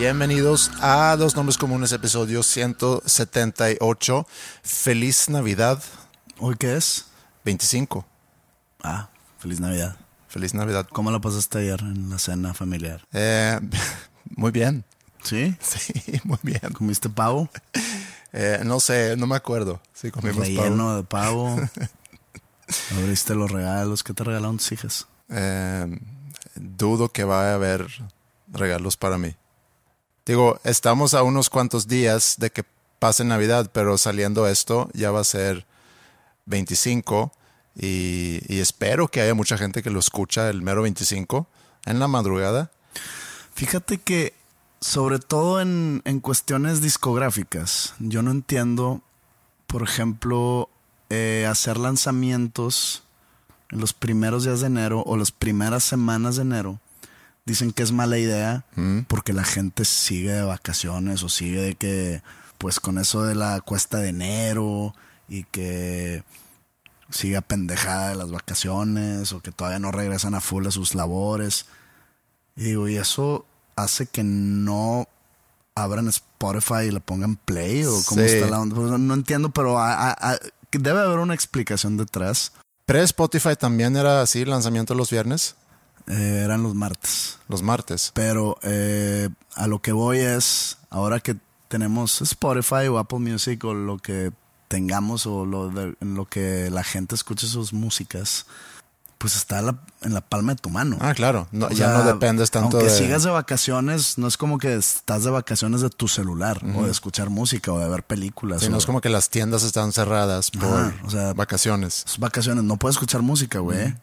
[0.00, 4.26] Bienvenidos a Dos Nombres Comunes, episodio 178.
[4.62, 5.82] Feliz Navidad.
[6.38, 7.04] ¿Hoy qué es?
[7.44, 8.06] 25.
[8.82, 9.98] Ah, feliz Navidad.
[10.26, 10.88] Feliz Navidad.
[10.90, 13.06] ¿Cómo la pasaste ayer en la cena familiar?
[13.12, 13.60] Eh,
[14.36, 14.86] muy bien.
[15.22, 15.54] ¿Sí?
[15.60, 15.92] Sí,
[16.24, 16.72] muy bien.
[16.72, 17.50] ¿Comiste pavo?
[18.32, 19.82] Eh, no sé, no me acuerdo.
[19.92, 20.96] Sí, comimos Relleno pavo.
[20.96, 21.56] de pavo.
[22.96, 24.02] Abriste los regalos.
[24.02, 25.06] ¿Qué te regalaron tus hijas?
[25.28, 26.00] Eh,
[26.54, 27.86] dudo que va a haber
[28.48, 29.36] regalos para mí.
[30.30, 32.64] Digo, estamos a unos cuantos días de que
[33.00, 35.66] pase Navidad, pero saliendo esto ya va a ser
[36.46, 37.32] 25
[37.74, 41.48] y, espero que haya mucha gente que lo escucha el mero 25
[41.84, 42.70] en la madrugada.
[43.54, 44.32] Fíjate que,
[44.80, 49.02] sobre todo en, en cuestiones discográficas, yo no entiendo,
[49.66, 50.70] por ejemplo,
[51.08, 53.02] eh, hacer lanzamientos
[53.72, 56.78] en los primeros días de enero o las primeras semanas de enero.
[57.50, 58.64] Dicen que es mala idea
[59.08, 62.22] porque la gente sigue de vacaciones o sigue de que,
[62.58, 64.94] pues con eso de la cuesta de enero
[65.28, 66.22] y que
[67.10, 71.66] sigue pendejada de las vacaciones o que todavía no regresan a full a sus labores.
[72.54, 75.08] Y digo, y eso hace que no
[75.74, 78.28] abran Spotify y le pongan play o cómo Sí.
[78.28, 78.76] está la onda.
[78.76, 80.38] Pues, No entiendo, pero a- a- a-
[80.70, 82.52] debe haber una explicación detrás.
[82.86, 85.56] Pre-Spotify también era así, lanzamiento los viernes,
[86.06, 87.38] Eh, eran los martes.
[87.48, 88.10] los martes.
[88.14, 91.36] Pero eh, a lo que voy es, ahora que
[91.68, 94.32] tenemos Spotify o Apple Music o lo que
[94.68, 98.46] tengamos o lo de- en lo que la gente escuche sus músicas,
[99.18, 100.96] pues está la- en la palma de tu mano.
[101.00, 102.96] Ah, claro, no, ya sea, no dependes tanto aunque de...
[102.98, 106.90] sigas de vacaciones, no es como que estás de vacaciones de tu celular o de
[106.90, 108.62] escuchar música o de ver películas.
[108.62, 112.04] Sí, o no es como que las tiendas están cerradas por Ajá, o sea, vacaciones.
[112.06, 113.94] es vacaciones, no puedes escuchar música, güey.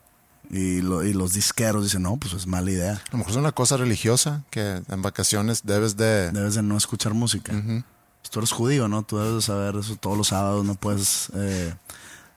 [0.50, 2.94] Y, lo- y los disqueros dicen, no, pues es mala idea.
[2.94, 6.32] A lo mejor es una cosa religiosa que en vacaciones debes de...
[6.32, 7.52] Debes de no escuchar música.
[7.54, 9.04] Pues Tú eres judío, ¿no?
[9.04, 9.96] Tú debes de saber eso.
[9.96, 11.74] Todos los sábados no puedes eh,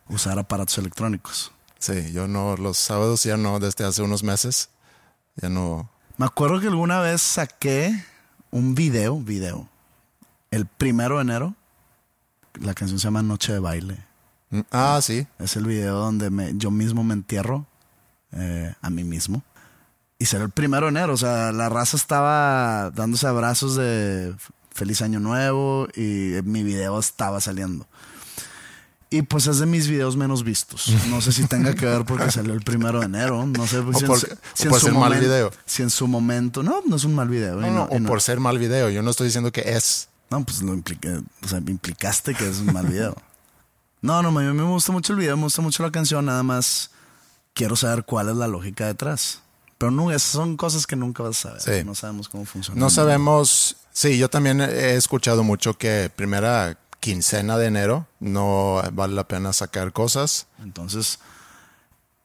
[0.08, 1.52] usar aparatos electrónicos.
[1.78, 4.68] Sí, yo no, los sábados ya no, desde hace unos meses,
[5.36, 5.88] ya no...
[6.18, 8.04] Me acuerdo que alguna vez saqué
[8.50, 9.68] un video, video,
[10.50, 11.54] el primero de enero.
[12.60, 13.96] La canción se llama Noche de Baile.
[14.50, 17.64] Mm, Ah, sí, Es el video donde me, yo mismo me entierro
[18.32, 19.42] eh, a mí mismo.
[20.18, 21.14] Y será el primero de enero.
[21.14, 24.34] O sea, la raza estaba dándose abrazos de
[24.70, 27.86] feliz año nuevo y mi video estaba saliendo.
[29.12, 30.86] Y pues es de mis videos menos vistos.
[31.08, 33.44] No sé si tenga que ver porque salió el primero de enero.
[33.44, 35.50] No sé O si, en por- o en por su ser mal video.
[35.66, 36.62] Si en su momento.
[36.62, 37.56] No, no es un mal video.
[37.56, 39.62] No, no, no- y o no- por ser mal video, yo no estoy diciendo que
[39.62, 40.08] es.
[40.30, 41.20] no, pues lo impliqué.
[41.42, 43.16] O sea, me implicaste que es un mal video.
[44.00, 46.44] No, no, a mí me gusta mucho el video, me gusta mucho la canción, nada
[46.44, 46.90] más
[47.54, 49.40] quiero saber cuál es la lógica detrás.
[49.78, 51.62] Pero no, esas son cosas que nunca vas a saber.
[51.80, 51.84] Sí.
[51.86, 52.78] No sabemos cómo funciona.
[52.78, 59.14] No sabemos, sí, yo también he escuchado mucho que primera quincena de enero no vale
[59.14, 60.46] la pena sacar cosas.
[60.62, 61.18] Entonces,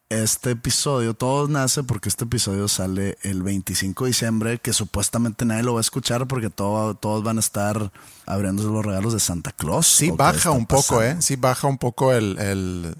[0.10, 5.64] este episodio, todo nace porque este episodio sale el 25 de diciembre, que supuestamente nadie
[5.64, 7.92] lo va a escuchar porque todo- todos van a estar
[8.26, 9.88] abriéndose los regalos de Santa Claus.
[9.88, 11.02] Sí ¿O qué baja un poco?
[11.02, 11.18] ¿eh?
[11.22, 12.96] Sí baja un poco el, el-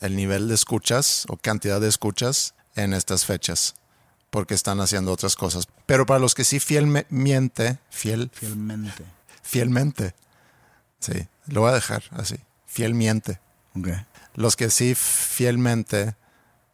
[0.00, 3.74] el nivel de escuchas o cantidad de escuchas en estas fechas.
[4.30, 5.66] porque están haciendo otras cosas.
[5.86, 9.04] Pero para los que sí fielmente, fiel, Fielmente.
[9.42, 10.14] fielmente,
[11.00, 13.40] sí, lo voy a dejar así, fielmente.
[13.76, 13.88] Ok.
[14.36, 16.14] Los que sí fielmente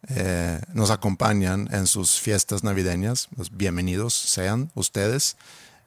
[0.09, 5.35] eh, nos acompañan en sus fiestas navideñas, pues bienvenidos sean ustedes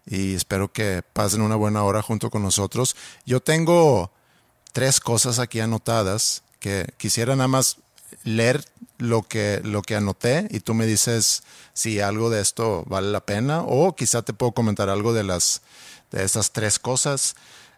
[0.04, 2.96] y espero que pasen una buena hora junto con nosotros.
[3.24, 4.10] Yo tengo
[4.72, 7.78] tres cosas aquí anotadas que quisiera nada más
[8.22, 8.64] leer
[8.98, 11.42] lo que, lo que anoté y tú me dices
[11.72, 15.62] si algo de esto vale la pena o quizá te puedo comentar algo de las
[16.10, 17.34] de esas tres cosas.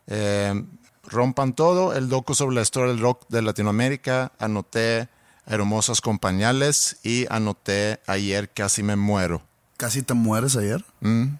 [0.06, 0.64] Eh,
[1.04, 5.08] rompan todo, el docu sobre la historia del rock de Latinoamérica, anoté
[5.44, 9.42] Hermosas con pañales y anoté ayer casi me muero.
[9.76, 10.84] ¿Casi te mueres ayer?
[11.00, 11.34] Mm.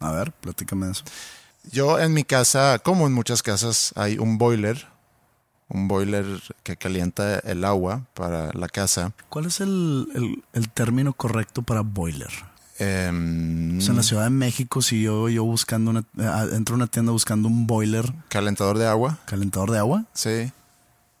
[0.00, 1.04] A ver, platícame eso.
[1.70, 4.88] Yo en mi casa, como en muchas casas, hay un boiler,
[5.68, 6.24] un boiler
[6.62, 9.12] que calienta el agua para la casa.
[9.28, 12.30] ¿Cuál es el, el- el término correcto para boiler?
[12.78, 16.74] Em, O sea, en la Ciudad de México, si yo, yo buscando una, eh, entro
[16.74, 20.04] a una tienda buscando un boiler calentador de agua, calentador de agua.
[20.14, 20.52] sí,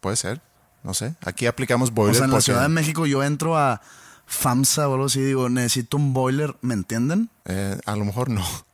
[0.00, 0.40] puede ser,
[0.84, 1.14] no sé.
[1.24, 3.82] Aquí aplicamos O boiler sea, en la Ciudad de México yo entro a
[4.26, 7.28] FAMSA o algo así y digo, necesito un boiler, ¿me entienden?
[7.44, 8.44] eh, a lo mejor no.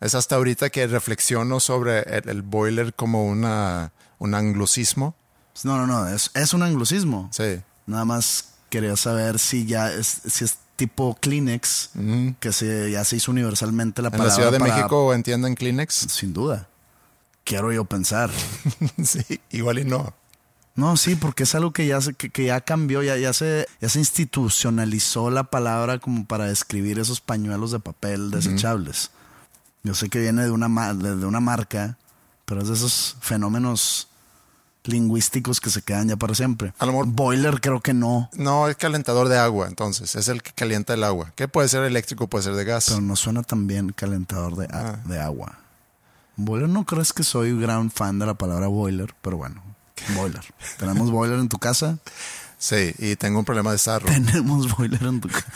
[0.00, 5.14] Es hasta ahorita que reflexiono sobre el, el boiler como una, un anglicismo.
[5.62, 7.28] No, no, no, es, es un anglicismo.
[7.32, 7.60] Sí.
[7.86, 11.90] Nada más quería saber si ya es, si es tipo Kleenex,
[12.40, 14.28] que se, ya se hizo universalmente la En palabra.
[14.30, 15.94] la Ciudad de para- México entienden Kleenex.
[15.94, 16.68] Sin duda.
[17.44, 18.30] Quiero yo pensar.
[19.04, 20.12] sí, igual y no.
[20.76, 23.68] No, sí, porque es algo que ya se, que, que ya cambió, ya, ya se,
[23.80, 29.12] ya se institucionalizó la palabra como para describir esos pañuelos de papel desechables.
[29.84, 31.96] Yo sé que viene de una, de una marca,
[32.44, 34.08] pero es de esos fenómenos
[34.84, 36.74] lingüísticos que se quedan ya para siempre.
[36.78, 40.14] A lo mejor- Boiler creo que no, No, es calentador de agua, entonces.
[40.14, 41.32] Es el que calienta el agua.
[41.36, 42.86] Que puede ser eléctrico, puede ser de gas.
[42.88, 44.98] pero no suena tan bien calentador de, Ah.
[45.06, 45.58] de agua.
[46.36, 49.62] Boiler no crees que soy un gran fan de la palabra boiler, pero bueno,
[50.14, 50.42] boiler.
[50.78, 51.98] ¿Tenemos boiler en tu casa?
[52.58, 54.06] Sí, y tengo un problema de sarro.
[54.06, 55.46] Tenemos boiler en tu casa.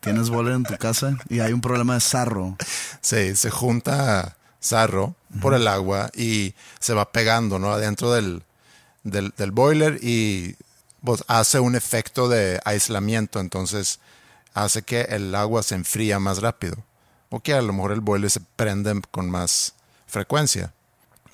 [0.00, 2.56] Tienes boiler en tu casa y hay un problema de sarro.
[3.00, 7.72] Sí, se junta sarro por el agua y se va pegando, ¿no?
[7.72, 8.42] Adentro del,
[9.04, 10.56] del, del boiler y
[11.04, 14.00] pues, hace un efecto de aislamiento, entonces
[14.54, 16.76] hace que el agua se enfría más rápido.
[17.28, 19.74] O que a lo mejor el boiler se prende con más
[20.06, 20.72] frecuencia.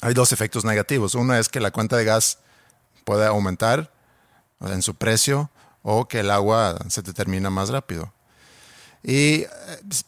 [0.00, 1.14] Hay dos efectos negativos.
[1.14, 2.38] Uno es que la cuenta de gas
[3.04, 3.92] puede aumentar
[4.60, 5.50] en su precio
[5.82, 8.12] o que el agua se te termina más rápido.
[9.02, 9.48] Y eh,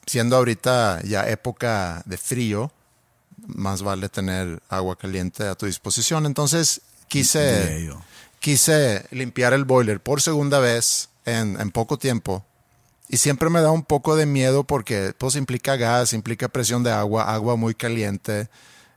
[0.06, 2.72] siendo ahorita ya época de frío,
[3.46, 6.26] más vale tener agua caliente a tu disposición.
[6.26, 7.90] Entonces quise,
[8.40, 12.44] quise limpiar el boiler por segunda vez en, en poco tiempo.
[13.08, 16.90] Y siempre me da un poco de miedo porque pues implica gas, implica presión de
[16.90, 18.48] agua, agua muy caliente.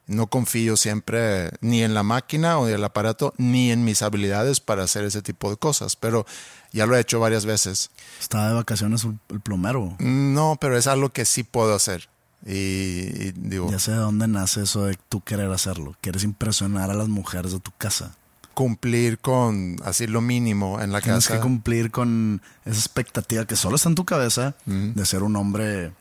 [0.07, 4.61] No confío siempre ni en la máquina o en el aparato, ni en mis habilidades
[4.61, 5.97] para hacer ese tipo de cosas.
[5.97, 6.25] Pero
[6.71, 7.91] ya lo he hecho varias veces.
[8.19, 9.97] Estaba de vacaciones el plomero.
[9.99, 12.07] No, pero es algo que sí puedo hacer.
[12.45, 15.95] Y, y digo, Ya sé de dónde nace eso de tú querer hacerlo.
[16.01, 18.15] Quieres impresionar a las mujeres de tu casa.
[18.53, 21.35] cumplir con así lo mínimo en la Tienes casa.
[21.37, 25.93] que cumplir con esa expectativa que solo está en tu cabeza de ser un hombre,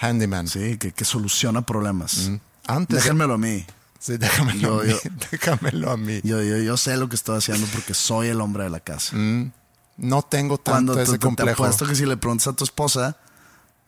[0.00, 0.48] Handyman.
[0.48, 2.30] sí, que, que soluciona problemas.
[2.66, 2.96] Antes.
[2.96, 3.64] Déjenmelo a mí.
[3.98, 4.90] Sí, déjamelo Yo- a mí.
[4.90, 6.20] yo- Déjamelo a mí.
[6.24, 9.16] Yo, yo, yo sé lo que estoy haciendo porque soy el hombre de la casa.
[9.16, 9.50] Mm,
[9.96, 11.64] no tengo Cuando tanto te, ese te- te complejo.
[11.64, 13.16] apuesto que si le preguntas a tu esposa,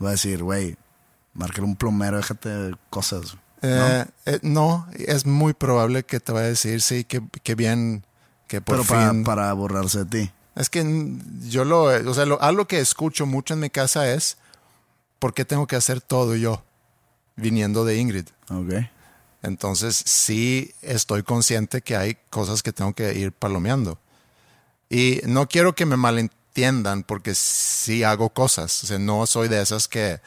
[0.03, 0.77] va a decir, güey,
[1.35, 3.37] márcale un plomero, déjate cosas.
[3.63, 8.05] Eh, eh, no, es muy probable que te vaya a decir, sí, que, que bien,
[8.47, 9.25] que por Pero para, fin.
[9.25, 10.33] para borrarse de ti.
[10.57, 10.85] Es que
[11.49, 14.39] yo lo, o sea, lo, algo que escucho mucho en mi casa es,
[15.19, 16.63] ¿por qué tengo que hacer todo yo?
[17.37, 18.27] Viniendo de Ingrid.
[18.51, 18.87] Ok.
[19.43, 23.99] Entonces sí estoy consciente que hay cosas que tengo que ir palomeando.
[24.91, 28.85] Y no quiero que me malentiendan porque sí hago cosas.
[28.85, 30.21] O sea, no soy de esas que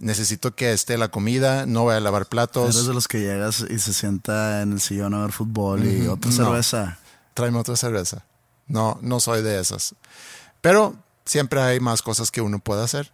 [0.00, 2.74] necesito que esté la comida, no voy a lavar platos.
[2.74, 6.06] Eres de los que llegas y se sienta en el sillón a ver fútbol y
[6.06, 6.36] otra No.
[6.36, 6.98] cerveza.
[7.34, 8.24] Tráeme otra cerveza.
[8.66, 9.94] No, no soy de esas.
[10.60, 13.12] Pero siempre hay más cosas que uno puede hacer.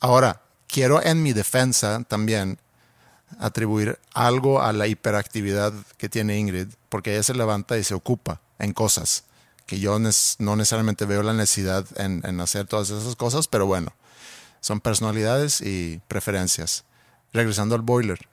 [0.00, 2.58] Ahora, quiero en mi defensa también
[3.38, 8.40] atribuir algo a la hiperactividad que tiene Ingrid, porque ella se levanta y se ocupa
[8.58, 9.24] en cosas
[9.66, 13.92] que yo no necesariamente veo la necesidad en, en hacer todas esas cosas, pero bueno,
[14.62, 16.84] son personalidades y preferencias.
[17.34, 18.26] Regresando al boiler,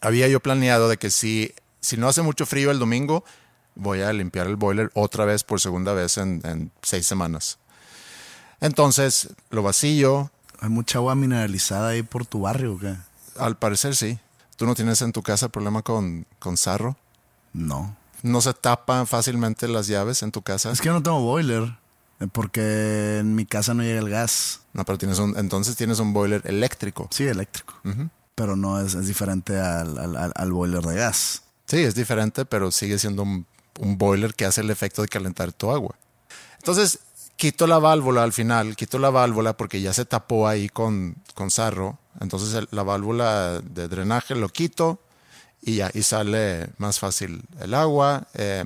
[0.00, 3.24] había yo planeado de que si, si no hace mucho frío el domingo,
[3.74, 7.58] voy a limpiar el boiler otra vez por segunda vez en, en seis semanas.
[8.60, 12.94] Entonces lo vacío, Hay mucha agua mineralizada ahí por tu barrio, ¿o ¿qué?
[13.38, 14.18] Al parecer sí.
[14.56, 16.96] ¿Tú no tienes en tu casa problema con, con sarro?
[17.52, 17.96] No.
[18.22, 20.70] ¿No se tapan fácilmente las llaves en tu casa?
[20.70, 21.76] Es que yo no tengo boiler.
[22.20, 24.60] Eh, Porque en mi casa no llega el gas.
[24.72, 27.08] No, pero tienes un, entonces tienes un boiler eléctrico.
[27.10, 27.74] Sí, eléctrico.
[28.34, 31.42] Pero no es, es diferente al, al- al- al boiler de gas.
[31.66, 33.46] Sí, es diferente, pero sigue siendo un,
[33.80, 35.94] un boiler que hace el efecto de calentar tu agua.
[36.58, 36.98] Entonces,
[37.36, 41.50] quito la válvula al final, quito la válvula porque ya se tapó ahí con, con
[41.50, 41.98] sarro.
[42.20, 45.00] Entonces el- la válvula de drenaje lo quito
[45.62, 48.26] y ya, y sale más fácil el agua.
[48.34, 48.64] Eh,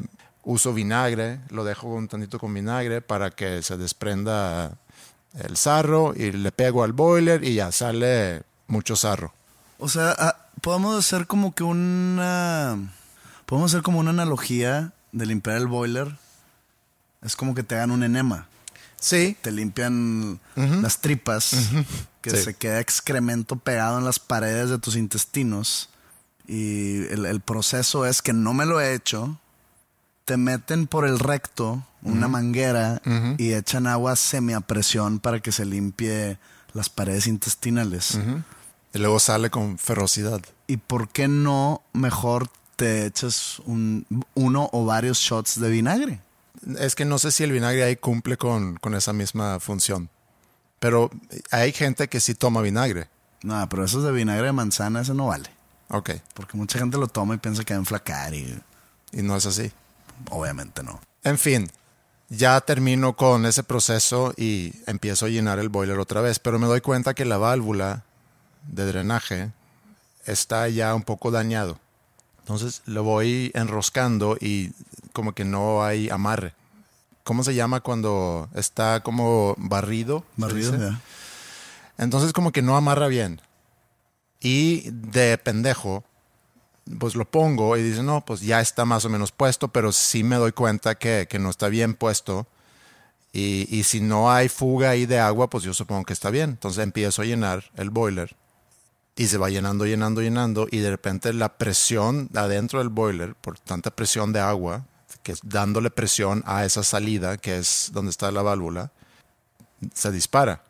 [0.48, 4.78] uso vinagre, lo dejo un tantito con vinagre para que se desprenda
[5.34, 9.34] el sarro y le pego al boiler y ya sale mucho sarro.
[9.78, 12.78] O sea, ah, podemos hacer como que una.
[13.44, 16.16] Podemos hacer como una analogía de limpiar el boiler.
[17.22, 18.46] Es como que te hagan un enema.
[19.00, 21.54] Sí, Te limpian las tripas,
[22.20, 22.36] que Sí.
[22.42, 25.88] se queda excremento pegado en las paredes de tus intestinos.
[26.48, 29.38] Y el, el proceso es que no me lo he hecho.
[30.28, 33.00] Te meten por el recto una manguera
[33.38, 36.36] y echan agua semi a presión para que se limpie
[36.74, 38.18] las paredes intestinales.
[38.92, 40.42] y luego sale con ferocidad.
[40.66, 44.04] ¿Y por qué no mejor te echas un,
[44.34, 46.20] uno o varios shots de vinagre?
[46.78, 50.10] Es que no sé si el vinagre ahí cumple con, con esa misma función.
[50.78, 51.10] Pero
[51.50, 53.08] hay gente que sí toma vinagre.
[53.42, 55.48] No, pero esos de vinagre de manzana, ese no vale.
[55.88, 56.10] Ok.
[56.34, 58.60] Porque mucha gente lo toma y piensa que va a enflacar y
[59.10, 59.72] Y no es así.
[60.30, 61.00] Obviamente no.
[61.24, 61.70] En fin,
[62.28, 66.38] ya termino con ese proceso y empiezo a llenar el boiler otra vez.
[66.38, 68.04] Pero me doy cuenta que la válvula
[68.66, 69.50] de drenaje
[70.26, 71.78] está ya un poco dañado.
[72.40, 74.72] Entonces lo voy enroscando y
[75.12, 76.54] como que no hay amarre.
[77.24, 80.24] ¿Cómo se llama cuando está como barrido?
[80.36, 81.00] Barrido, ya.
[81.98, 83.42] Entonces como que no amarra bien.
[84.40, 86.04] Y de pendejo,
[86.98, 90.24] pues lo pongo y dice, no, pues ya está más o menos puesto, pero sí
[90.24, 92.46] me doy cuenta que, no está bien puesto.
[93.32, 96.50] Y, y si no hay fuga ahí de agua, pues yo supongo que está bien.
[96.50, 98.36] Entonces empiezo a llenar el boiler.
[99.16, 100.66] Y se va llenando, llenando, llenando.
[100.70, 104.86] Y de repente la presión adentro del boiler, por tanta presión de agua,
[105.22, 108.92] que es dándole presión a esa salida, que es donde está la válvula,
[109.92, 110.62] se dispara.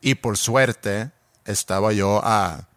[0.00, 1.10] Y por suerte
[1.44, 2.68] estaba yo a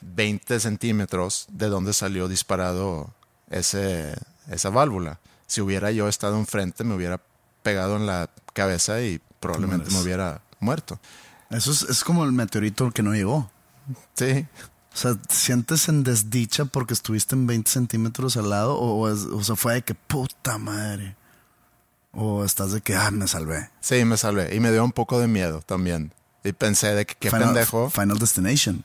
[0.00, 3.12] 20 centímetros de donde salió disparado
[3.50, 4.14] ese,
[4.48, 5.20] esa válvula.
[5.46, 7.20] Si hubiera yo estado enfrente, me hubiera
[7.62, 11.00] pegado en la cabeza y probablemente me hubiera muerto.
[11.50, 13.50] Eso es, es como el meteorito que no llegó.
[14.14, 14.46] Sí.
[14.92, 18.76] O sea, ¿sientes en desdicha porque estuviste en 20 centímetros al lado?
[18.76, 21.16] O, o es- o sea, fue de que puta madre.
[22.12, 23.70] O estás de que, ah, me salvé.
[23.80, 24.54] Sí, me salvé.
[24.54, 26.12] Y me dio un poco de miedo también.
[26.42, 27.88] Y pensé de que qué Final, pendejo.
[27.90, 28.84] Final Destination.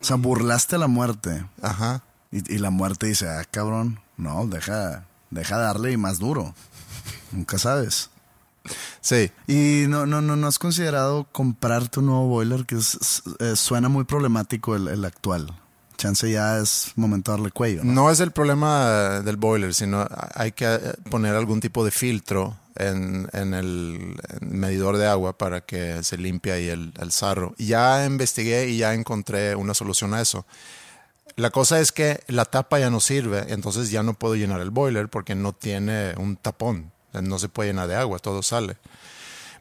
[0.00, 1.44] O sea, burlaste a la muerte.
[1.62, 2.02] Ajá.
[2.30, 6.54] Y, y la muerte dice, ah, cabrón, no, deja, deja darle y más duro.
[7.32, 8.10] Nunca sabes.
[9.00, 9.30] Sí.
[9.46, 13.88] Y no, no, no, no has considerado comprarte un nuevo boiler que es- eh, suena
[13.88, 15.54] muy problemático el, el actual.
[15.96, 17.82] Chance ya es momento de darle cuello.
[17.82, 17.92] ¿no?
[17.92, 20.78] No es el problema del boiler, sino hay que
[21.10, 26.52] poner algún tipo de filtro en, en el medidor de agua para que se limpie
[26.52, 27.54] ahí el, el sarro.
[27.58, 30.46] Ya investigué y ya encontré una solución a eso.
[31.36, 34.70] La cosa es que la tapa ya no sirve, entonces ya no puedo llenar el
[34.70, 36.90] boiler porque no tiene un tapón.
[37.12, 38.76] No se puede llenar de agua, todo sale.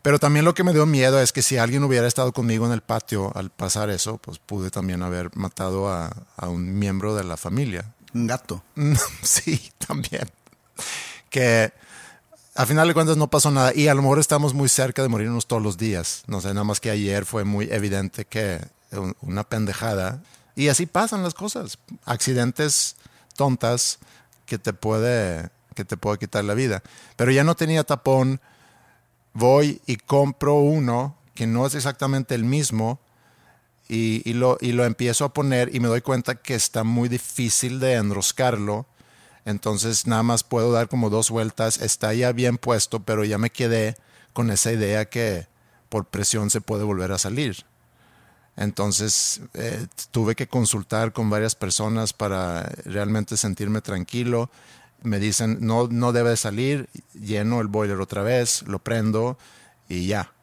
[0.02, 2.72] Pero también lo que me dio miedo es que si alguien hubiera estado conmigo en
[2.72, 7.24] el patio al pasar eso, pues pude también haber matado a, a un miembro de
[7.24, 7.94] la familia.
[8.14, 8.64] Un gato.
[9.22, 10.30] sí, también.
[11.30, 11.74] Que
[12.58, 15.08] a final de cuentas no pasó nada y a lo mejor estamos muy cerca de
[15.10, 16.24] morirnos todos los días.
[16.28, 18.60] No sé, nada más que ayer fue muy evidente que
[18.92, 20.22] un- una pendejada.
[20.56, 21.78] Y así pasan las cosas.
[22.06, 22.96] Accidentes
[23.36, 24.00] tontas
[24.48, 26.82] que te puede, que te puede quitar la vida.
[27.16, 28.42] Pero ya no tenía tapón.
[29.34, 33.00] Voy y compro uno que no es exactamente el mismo
[33.88, 37.08] y, y lo, y lo empiezo a poner y me doy cuenta que está muy
[37.08, 38.88] difícil de enroscarlo.
[39.48, 41.80] Entonces nada más puedo dar como dos vueltas.
[41.82, 43.96] Está ya bien puesto, pero ya me quedé
[44.34, 45.48] con esa idea que
[45.88, 47.66] por presión se puede volver a salir.
[48.58, 54.52] Entonces eh, tuve que consultar con varias personas para realmente sentirme tranquilo.
[55.02, 59.38] Me dicen, no, no debe de salir, lleno el boiler otra vez, lo prendo
[59.88, 60.34] y ya.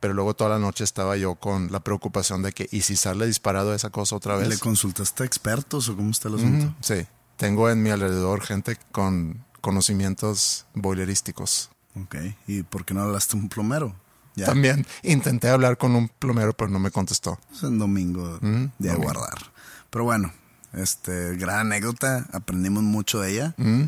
[0.00, 3.26] Pero luego toda la noche estaba yo con la preocupación de que, ¿y si sale
[3.26, 4.48] disparado esa cosa otra vez?
[4.48, 6.74] ¿Le consultaste a expertos o cómo está el asunto?
[6.80, 7.06] Sí,
[7.36, 11.70] tengo en mi alrededor gente con conocimientos boilerísticos.
[12.00, 12.16] Ok.
[12.46, 13.94] ¿Y por qué no hablaste un plomero?
[14.34, 14.46] Ya.
[14.46, 17.38] También intenté hablar con un plomero, pero no me contestó.
[17.52, 19.02] Es un domingo Mm, de domingo.
[19.02, 19.52] guardar.
[19.90, 20.32] Pero bueno,
[20.74, 22.26] este, gran anécdota.
[22.32, 23.54] Aprendimos mucho de ella.
[23.56, 23.84] Mm.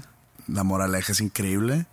[0.48, 1.86] La moraleja es increíble.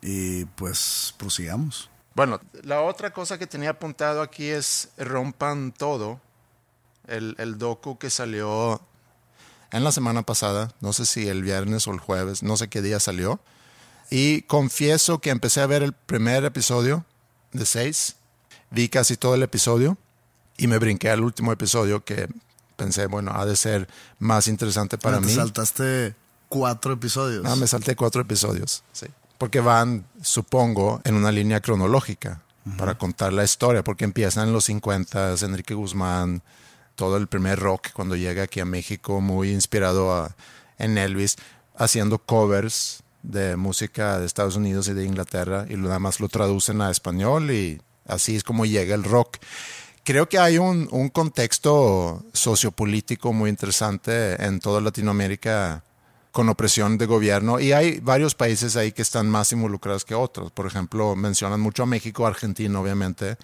[0.00, 1.88] Y pues prosigamos.
[2.14, 6.20] Bueno, la otra cosa que tenía apuntado aquí es Rompan Todo,
[7.06, 8.80] el, el docu que salió
[9.72, 12.82] en la semana pasada, no sé si el viernes o el jueves, no sé qué
[12.82, 13.40] día salió.
[14.10, 17.04] Y confieso que empecé a ver el primer episodio
[17.52, 18.16] de seis,
[18.70, 19.96] vi casi todo el episodio
[20.58, 22.28] y me brinqué al último episodio que
[22.76, 23.88] pensé, bueno, ha de ser
[24.18, 25.34] más interesante para Ah, te mí.
[25.34, 26.14] saltaste
[26.48, 27.44] cuatro episodios.
[27.46, 29.06] Ah, me salté cuatro episodios, sí.
[29.38, 32.42] Porque van, supongo, en una línea cronológica
[32.78, 36.42] para contar la historia, porque empiezan en los 50, Enrique Guzmán,
[36.94, 40.32] todo el primer rock cuando llega aquí a México, muy inspirado
[40.78, 41.36] en Elvis,
[41.76, 46.80] haciendo covers de música de Estados Unidos y de Inglaterra y nada más lo traducen
[46.80, 49.38] a español y así es como llega el rock.
[50.04, 55.84] Creo que hay un, un contexto sociopolítico muy interesante en toda Latinoamérica
[56.32, 60.50] con opresión de gobierno y hay varios países ahí que están más involucrados que otros.
[60.50, 63.36] Por ejemplo, mencionan mucho a México, Argentina, obviamente,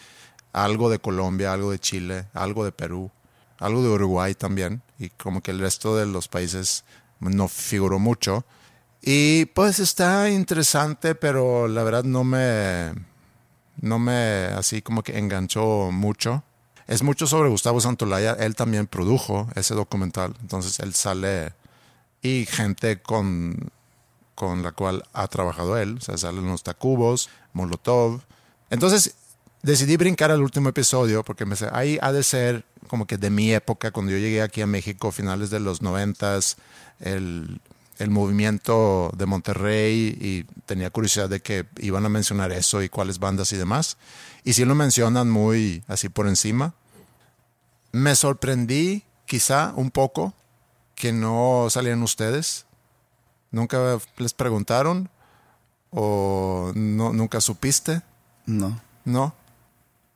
[0.53, 3.11] algo de Colombia, algo de Chile, algo de Perú,
[3.59, 6.85] algo de Uruguay también y como que el resto de los países
[7.21, 8.45] no figuró mucho.
[9.01, 12.93] Y pues está interesante, pero la verdad no me,
[13.81, 16.43] no me así como que enganchó mucho.
[16.87, 21.53] Es mucho sobre Gustavo Santolaya, él también produjo ese documental, entonces él sale
[22.23, 23.71] y gente con,
[24.35, 28.23] con la cual ha trabajado él, o sea, salen los Tacubos, Molotov.
[28.71, 29.17] Entonces
[29.63, 33.31] decidí brincar al último episodio porque me sé, ahí ha de ser como que de
[33.31, 36.57] mi época, cuando yo llegué aquí a México, finales de los noventas,
[37.01, 37.61] el,
[37.99, 43.19] el movimiento de Monterrey y tenía curiosidad de que iban a mencionar eso y cuáles
[43.19, 43.97] bandas y demás.
[44.45, 46.75] Y sí lo mencionan muy así por encima.
[47.93, 50.35] Me sorprendí quizá un poco
[50.95, 52.67] que no salieran ustedes.
[53.51, 55.11] ¿Nunca les preguntaron?
[55.91, 58.03] ¿O no, nunca supiste?
[58.47, 58.81] No.
[59.05, 59.35] No.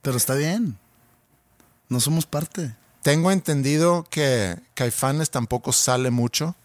[0.03, 0.79] Pero está bien.
[1.93, 2.75] No somos parte.
[3.03, 6.57] Tengo entendido que Caifanes tampoco sale mucho.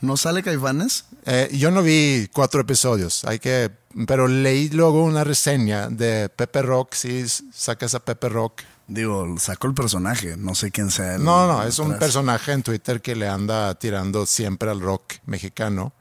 [0.00, 1.06] ¿No sale Caifanes?
[1.26, 3.70] Eh, yo no vi cuatro episodios, hay que,
[4.06, 8.60] pero leí luego una reseña de Pepe Rock, sí sacas a Pepe Rock.
[8.86, 10.36] Digo, saco el personaje.
[10.36, 11.16] No sé quién sea.
[11.16, 15.14] el- No, no, es un personaje en Twitter que le anda tirando siempre al rock
[15.26, 15.92] mexicano.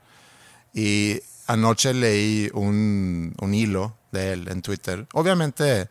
[0.74, 5.08] Y anoche leí un, un hilo de él en Twitter.
[5.14, 5.90] Obviamente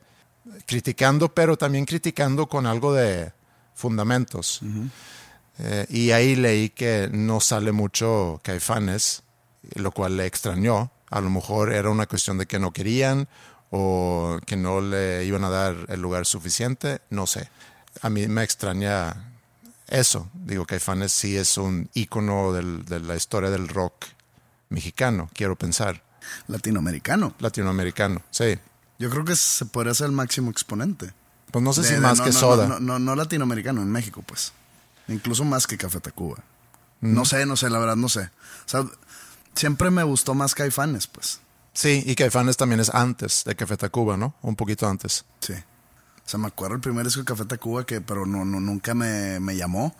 [0.67, 3.33] criticando, pero también criticando con algo de
[3.75, 4.61] fundamentos.
[5.59, 9.23] Eh, y ahí leí que no sale mucho Caifanes,
[9.75, 10.91] lo cual le extrañó.
[11.11, 13.29] A lo mejor era una cuestión de que no querían
[13.71, 17.49] o que no le iban a dar el lugar suficiente, no sé.
[18.03, 19.33] A mí me extraña
[19.89, 20.29] eso.
[20.35, 24.07] Digo, Caifanes sí es un ícono del- de la historia del rock
[24.69, 26.03] mexicano, quiero pensar.
[26.49, 27.35] Latinoamericano.
[27.39, 28.59] Latinoamericano, sí.
[28.99, 31.13] Yo creo que se podría ser el máximo exponente.
[31.51, 32.67] Pues no sé De- si de- más no, que no, Soda.
[32.69, 34.53] No, no, no latinoamericano, en México, pues.
[35.09, 36.39] Incluso más que Café Tacuba.
[37.01, 37.15] Mm.
[37.15, 38.23] No sé, no sé, la verdad no sé.
[38.23, 38.85] O sea,
[39.55, 41.41] siempre me gustó más Caifanes, pues.
[41.73, 44.35] Sí, y Caifanes también es antes de Café Tacuba, ¿no?
[44.43, 45.25] Un poquito antes.
[45.41, 45.53] Sí.
[45.53, 48.95] O sea, me acuerdo el primer disco de Café Tacuba que, pero no, no, nunca
[48.95, 49.95] me, me llamó.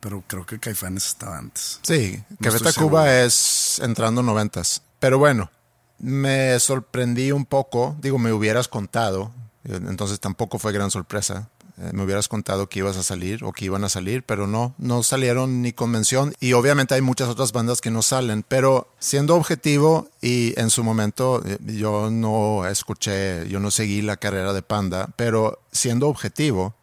[0.00, 1.80] Pero creo que Caifanes estaba antes.
[1.82, 3.06] Sí, Café Tacuba seguro.
[3.06, 4.82] es entrando noventas.
[5.00, 5.50] Pero bueno,
[5.98, 7.96] me sorprendí un poco.
[8.00, 9.32] Digo, me hubieras contado.
[9.64, 11.48] eh, Entonces tampoco fue gran sorpresa.
[11.78, 14.74] Eh, me hubieras contado que ibas a salir o que iban a salir, pero no,
[14.78, 16.32] no salieron ni con mención.
[16.40, 18.42] Y obviamente hay muchas otras bandas que no salen.
[18.42, 24.16] Pero siendo objetivo y en su momento eh, yo no escuché, yo no seguí la
[24.16, 26.74] carrera de Panda, pero siendo objetivo,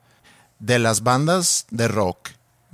[0.60, 2.30] de las bandas de rock,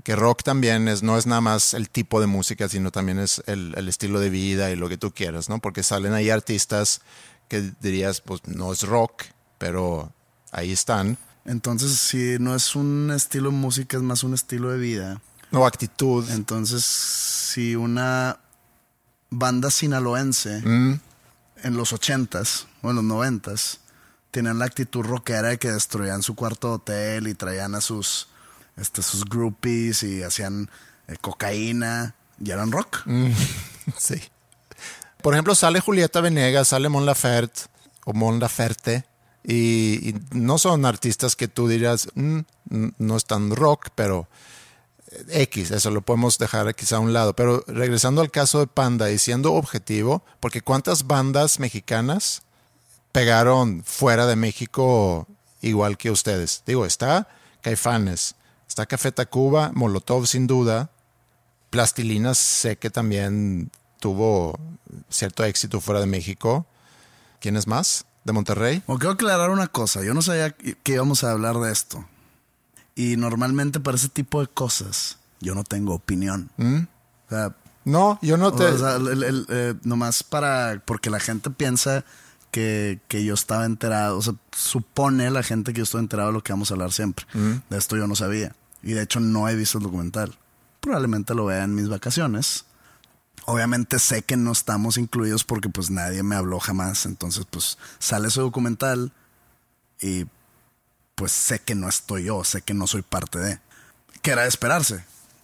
[0.10, 3.44] que rock también es, no es nada más el tipo de música, sino también es
[3.46, 5.60] el, el estilo de vida y lo que tú quieras, ¿no?
[5.60, 7.02] Porque salen ahí artistas
[7.48, 9.26] que dirías, pues no es rock,
[9.60, 10.12] pero
[10.52, 11.20] ahí están.
[11.46, 15.22] Entonces, si no es un estilo de música, es más un estilo de vida.
[15.52, 16.28] No, actitud.
[16.32, 18.40] Entonces, si una
[19.30, 21.00] banda sinaloense Mm,
[21.66, 23.82] en los ochentas o en los noventas
[24.32, 28.28] tenían la actitud rockera de que destruían su cuarto de hotel y traían a sus,
[28.80, 30.70] este, sus groupies y hacían
[31.08, 33.04] eh, cocaína y eran rock.
[33.98, 34.22] sí.
[35.22, 37.64] Por ejemplo, sale Julieta Venegas, sale Mon Laferte
[38.06, 39.06] o Mon Laferte.
[39.44, 42.40] Y, y no son artistas que tú dirías, "Mm,
[42.70, 44.28] mm, no es tan rock, pero
[45.30, 47.36] X, eso lo podemos dejar quizá a un lado.
[47.36, 52.44] Pero regresando al caso de Panda y siendo objetivo, porque ¿cuántas bandas mexicanas
[53.12, 55.28] pegaron fuera de México
[55.62, 56.64] igual que ustedes.
[56.66, 57.28] Digo, está
[57.62, 58.36] Caifanes,
[58.70, 60.90] está Café Tacuba, Molotov sin duda,
[61.72, 64.58] Plastilina sé que también tuvo
[65.10, 66.66] cierto éxito fuera de México.
[67.42, 68.06] ¿Quién es más?
[68.24, 68.82] ¿De Monterrey?
[68.88, 72.06] O quiero aclarar una cosa, yo no sabía que íbamos a hablar de esto.
[72.96, 76.50] Y normalmente para ese tipo de cosas yo no tengo opinión.
[76.58, 76.80] ¿Mm?
[77.28, 77.56] O sea,
[77.86, 78.66] No, yo no te...
[78.66, 82.04] o sea, el- el- eh, nomás para, porque la gente piensa
[82.52, 86.34] que, que yo estaba enterado, o sea, supone la gente que yo estoy enterado de
[86.34, 87.26] lo que vamos a hablar siempre.
[87.70, 88.56] De esto yo no sabía.
[88.82, 90.38] Y de hecho no he visto el documental.
[90.80, 92.66] Probablemente lo vea en mis vacaciones.
[93.46, 97.06] Obviamente sé que no estamos incluidos porque pues nadie me habló jamás.
[97.06, 99.12] Entonces pues sale ese documental
[100.02, 100.26] y
[101.16, 103.60] pues sé que no estoy yo, sé que no soy parte de.
[104.22, 105.04] Que era de esperarse.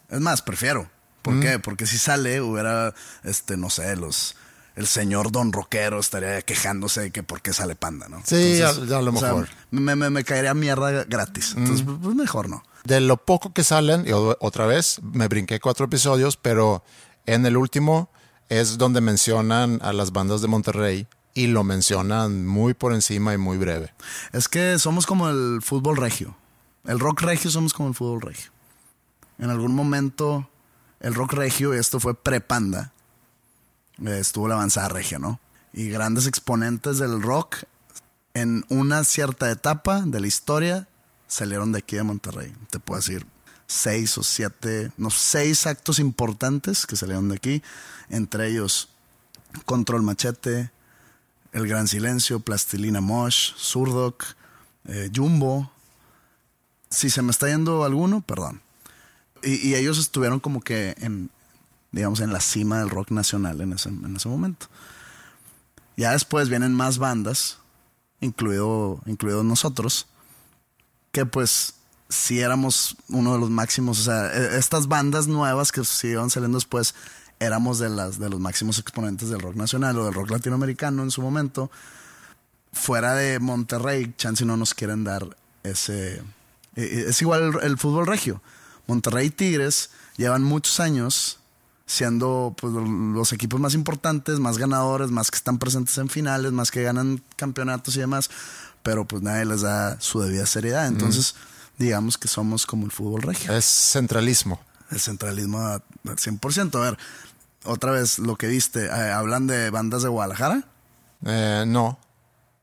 [0.10, 0.90] Es más, prefiero.
[1.22, 1.60] ¿Por qué?
[1.60, 4.36] Porque si sale, hubiera, este, no sé, los.
[4.76, 8.22] El señor Don Rockero estaría quejándose de que por qué sale panda, ¿no?
[8.26, 9.48] Sí, a- a lo sea, mejor.
[9.72, 11.54] me, me, me caería mierda gratis.
[11.56, 12.64] Entonces, pues mejor no.
[12.84, 16.84] De lo poco que salen, y otra vez me brinqué cuatro episodios, pero
[17.26, 18.10] en el último
[18.50, 23.38] es donde mencionan a las bandas de Monterrey y lo mencionan muy por encima y
[23.38, 23.94] muy breve.
[24.34, 26.36] Es que somos como el fútbol regio.
[26.86, 28.52] El rock regio somos como el fútbol regio.
[29.40, 30.48] En algún momento,
[31.00, 32.94] el rock regio, esto fue pre-panda,
[34.04, 35.40] estuvo la avanzada regia, ¿no?
[35.74, 37.58] Y grandes exponentes del rock
[38.34, 40.88] en una cierta etapa de la historia
[41.28, 42.54] salieron de aquí de Monterrey.
[42.70, 43.26] Te puedo decir
[43.68, 47.64] seis o siete, no, seis actos importantes que salieron de aquí,
[48.10, 48.90] entre ellos
[49.66, 50.70] Control Machete,
[51.52, 54.24] El Gran Silencio, Plastilina Mosh, Surdoc,
[54.86, 55.72] eh, Jumbo.
[56.90, 58.62] Si se me está yendo alguno, perdón.
[59.44, 61.30] Y ellos estuvieron como que en,
[61.96, 64.68] digamos, en la cima del rock nacional en ese, en ese momento.
[65.96, 67.58] Ya después vienen más bandas,
[68.20, 70.06] incluido, incluidos nosotros,
[71.14, 71.76] que pues
[72.10, 76.58] sí éramos uno de los máximos, o sea, e- estas bandas nuevas que siguieron saliendo
[76.58, 76.96] después,
[77.40, 81.12] éramos de, las, de los máximos exponentes del rock nacional o del rock latinoamericano en
[81.12, 81.72] su momento.
[82.74, 86.18] Fuera de Monterrey, chance no nos quieren dar ese...
[86.76, 88.42] e- e- Es igual el, fútbol regio.
[88.86, 91.40] Monterrey Tigres llevan muchos años
[91.86, 96.72] siendo pues, los equipos más importantes, más ganadores, más que están presentes en finales, más
[96.72, 98.30] que ganan campeonatos y demás,
[98.84, 100.88] pero pues nadie les da su debida seriedad.
[100.88, 101.36] Entonces,
[101.78, 103.54] digamos que somos como el fútbol regio.
[103.56, 104.60] Es centralismo.
[104.92, 106.76] El centralismo al 100%.
[106.76, 106.98] A ver,
[107.64, 110.64] otra vez lo que viste, eh, hablan de bandas de Guadalajara.
[111.26, 111.98] Eh, no,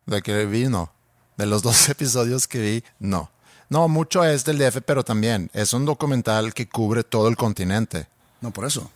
[0.06, 0.92] de que vi, no.
[1.36, 3.30] De los dos episodios que vi, no.
[3.68, 8.06] No, mucho es del DF, pero también es un documental que cubre todo el continente.
[8.42, 8.90] No, por eso.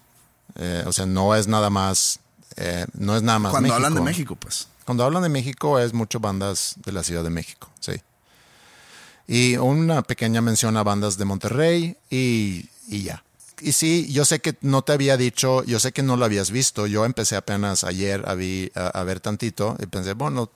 [0.55, 2.21] Eh, o sea, no es nada más,
[2.57, 3.77] eh, no es nada más Cuando México.
[3.87, 4.69] hablan de México, pues.
[4.85, 7.93] Cuando hablan de México es mucho bandas de la Ciudad de México, sí.
[9.29, 13.25] Y una pequeña mención a bandas de Monterrey y, y ya.
[13.61, 16.51] Y sí, yo sé que no te había dicho, yo sé que no lo habías
[16.51, 16.87] visto.
[16.87, 20.51] Yo empecé apenas ayer a, vi- a- a ver tantito y pensé, bueno,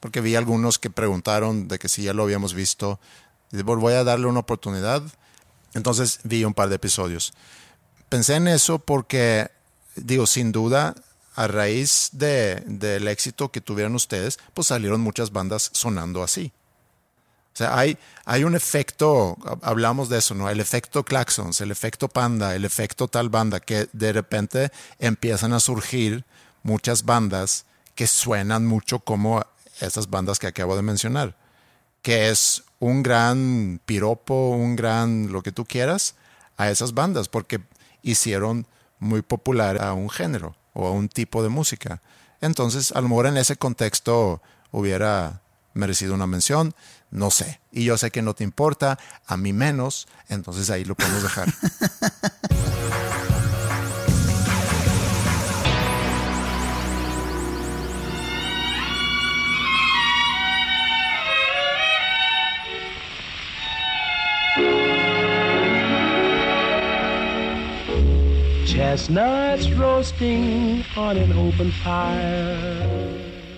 [0.00, 2.98] porque vi algunos que preguntaron de que si ya lo habíamos visto.
[3.52, 5.02] Y voy a darle una oportunidad.
[5.74, 7.32] Entonces vi un par de episodios.
[8.08, 9.48] Pensé en eso porque,
[9.96, 10.94] digo, sin duda,
[11.34, 16.52] a raíz de, del éxito que tuvieron ustedes, pues salieron muchas bandas sonando así.
[17.52, 20.48] O sea, hay, hay un efecto, hab- hablamos de eso, ¿no?
[20.50, 25.60] El efecto Claxons, el efecto Panda, el efecto tal banda, que de repente empiezan a
[25.60, 26.24] surgir
[26.62, 27.64] muchas bandas
[27.94, 29.44] que suenan mucho como
[29.80, 31.36] esas bandas que acabo de mencionar,
[32.02, 36.16] que es un gran piropo, un gran lo que tú quieras
[36.56, 37.60] a esas bandas, porque
[38.04, 38.68] hicieron
[39.00, 42.00] muy popular a un género o a un tipo de música.
[42.40, 44.40] Entonces, a lo mejor en ese contexto
[44.70, 45.40] hubiera
[45.72, 46.74] merecido una mención,
[47.10, 47.60] no sé.
[47.72, 51.52] Y yo sé que no te importa, a mí menos, entonces ahí lo podemos dejar.
[68.94, 73.10] Chestnuts roasting on an open fire.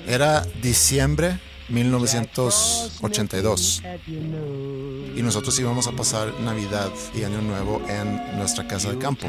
[0.08, 5.12] Era diciembre 1982 At your nose.
[5.14, 9.28] y nosotros íbamos a pasar Navidad y Año Nuevo en nuestra casa de campo,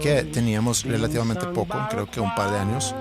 [0.00, 2.94] que teníamos relativamente poco, creo que un par de años,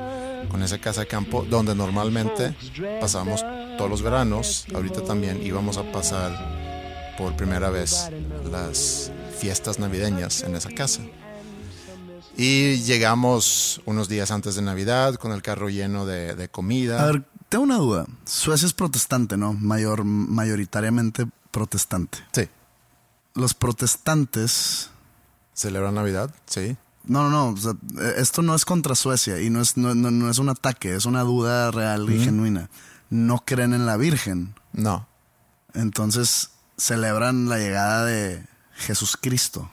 [0.50, 2.56] con esa casa de campo donde normalmente
[3.00, 3.46] pasábamos
[3.78, 6.32] todos los veranos, ahorita también íbamos a pasar
[7.16, 8.10] por primera vez
[8.52, 11.02] las fiestas navideñas en esa casa.
[12.36, 17.02] Y llegamos unos días antes de Navidad con el carro lleno de, de comida.
[17.04, 18.06] A ver, tengo una duda.
[18.26, 19.54] Suecia es protestante, ¿no?
[19.54, 22.18] Mayor, mayoritariamente protestante.
[22.32, 22.50] Sí.
[23.36, 24.90] Los protestantes.
[25.54, 26.34] ¿Celebran Navidad?
[26.48, 26.76] Sí.
[27.06, 27.50] No, no, no.
[27.50, 27.74] o sea,
[28.18, 31.06] esto no es contra Suecia y no es, no, no- no es un ataque, es
[31.06, 32.70] una duda real y genuina.
[33.10, 34.56] No creen en la Virgen.
[34.72, 35.08] No.
[35.76, 39.70] Entonces celebran la llegada de Jesús Cristo,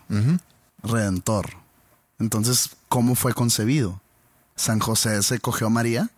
[0.83, 1.60] Redentor.
[2.21, 4.01] Entonces, ¿cómo fue concebido?
[4.57, 6.11] ¿San José se cogió a María?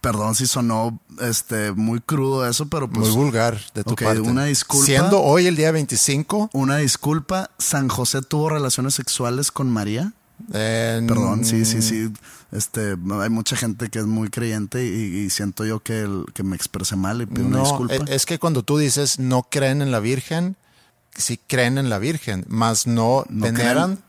[0.00, 4.20] Perdón si sonó este, muy crudo eso, pero pues Muy vulgar de tu ok, parte.
[4.20, 4.86] una disculpa.
[4.86, 6.50] Siendo hoy el día 25.
[6.52, 7.50] una disculpa.
[7.58, 10.12] ¿San José tuvo relaciones sexuales con María?
[10.52, 12.12] Perdón, sí, sí, sí.
[12.52, 16.42] Este, hay mucha gente que es muy creyente y, y siento yo que, el- que
[16.44, 17.94] me expresé mal y pido una disculpa.
[17.94, 20.56] e- es que cuando tú dices no creen en la Virgen,
[21.14, 23.96] sí creen en la Virgen, más no, No veneran.
[23.96, 24.07] creen.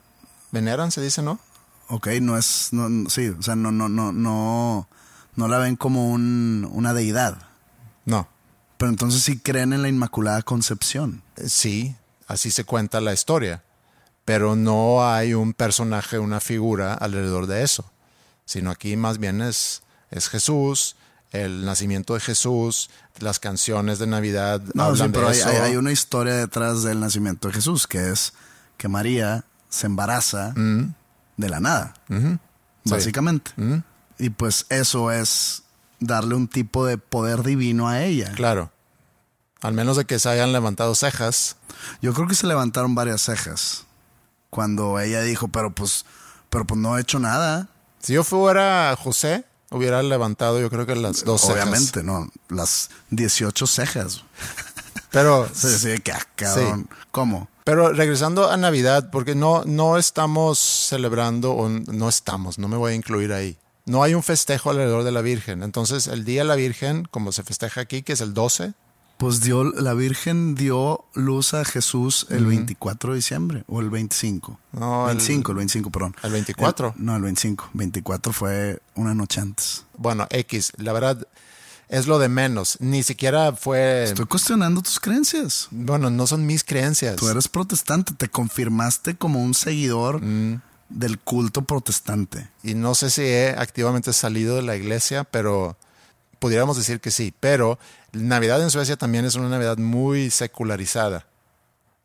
[0.52, 1.40] Veneran se dice, ¿no?
[1.88, 4.88] Ok, no es, no, sí, o sea, no, no, no, no,
[5.36, 7.38] no la ven como un, una deidad.
[8.06, 8.28] No.
[8.78, 11.22] Pero entonces sí creen en la Inmaculada Concepción.
[11.36, 11.96] Eh, Sí,
[12.28, 13.64] así se cuenta la historia.
[14.26, 17.92] Pero no hay un personaje, una figura alrededor de eso.
[18.46, 19.82] Sino aquí más bien es,
[20.12, 20.96] es Jesús,
[21.32, 24.62] el nacimiento de Jesús, las canciones de Navidad.
[24.76, 25.50] No, sí, hablan pero de hay, eso.
[25.50, 28.34] hay- hay una historia detrás del nacimiento de Jesús, que es
[28.78, 31.94] que María se embaraza de la nada,
[32.84, 33.52] básicamente.
[34.18, 35.64] Y pues eso es
[36.00, 38.32] darle un tipo de poder divino a ella.
[38.34, 38.72] Claro.
[39.62, 41.58] Al menos de que se hayan levantado cejas.
[42.02, 43.86] Yo creo que se levantaron varias cejas
[44.50, 46.06] cuando ella dijo, pero pues,
[46.50, 47.70] pero pues no he hecho nada.
[48.02, 51.56] Si yo fuera José, hubiera levantado yo creo que las dos cejas.
[51.56, 54.24] Obviamente, no, las 18 cejas.
[55.12, 56.90] Pero, Sí, sí, que ah, cabrón.
[57.12, 57.50] ¿Cómo?
[57.70, 62.94] Pero regresando a Navidad, porque no, no estamos celebrando, o no estamos, no me voy
[62.94, 63.58] a incluir ahí.
[63.86, 65.62] No hay un festejo alrededor de la Virgen.
[65.64, 68.74] Entonces, el Día de la Virgen, como se festeja aquí, que es el 12,
[69.18, 74.58] Pues dio, la Virgen dio luz a Jesús el 24 de diciembre o el 25.
[74.72, 76.16] No, el- 25, el, 25, perdón.
[76.24, 76.94] el 24.
[76.98, 77.70] El- no, el 25.
[77.74, 79.86] 24 fue una noche antes.
[79.98, 81.28] bueno, X, la verdad
[81.90, 82.78] es lo de menos.
[82.80, 85.68] Ni siquiera fue, Estoy cuestionando tus creencias.
[85.72, 87.16] bueno, no son mis creencias.
[87.18, 90.62] Tú eres protestante, te confirmaste como un seguidor Mm.
[90.90, 92.50] del culto protestante.
[92.64, 95.76] y no sé si he activamente salido de la iglesia, pero
[96.40, 97.34] pudiéramos decir que sí.
[97.40, 97.78] Pero
[98.14, 101.26] Navidad en Suecia también es una Navidad muy secularizada.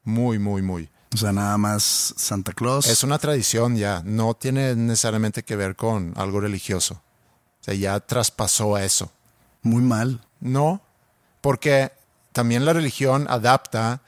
[0.03, 0.91] Muy, muy, muy.
[1.15, 2.87] O sea, nada más Santa Claus.
[2.87, 6.95] Es una tradición ya, no tiene necesariamente que ver con algo religioso.
[7.61, 9.11] O sea, ya traspasó a eso.
[9.65, 10.21] Muy mal.
[10.41, 10.81] No,
[11.41, 11.91] porque
[12.33, 14.01] también la religión adapta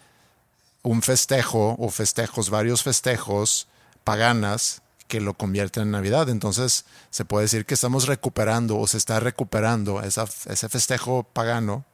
[0.82, 3.66] un festejo o festejos, varios festejos
[4.04, 6.28] paganas que lo convierten en Navidad.
[6.28, 11.84] Entonces se puede decir que estamos recuperando o se está recuperando esa- ese festejo pagano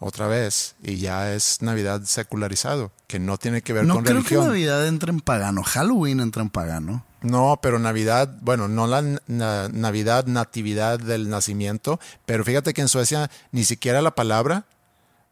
[0.00, 4.16] otra vez y ya es Navidad secularizado, que no tiene que ver No con creo
[4.16, 4.42] religión.
[4.42, 5.62] que Navidad entre en pagano.
[5.62, 7.04] Halloween entra en pagano.
[7.24, 12.88] No, pero Navidad, bueno, no la na- Navidad, natividad del nacimiento, pero fíjate que en
[12.88, 14.66] Suecia ni siquiera la palabra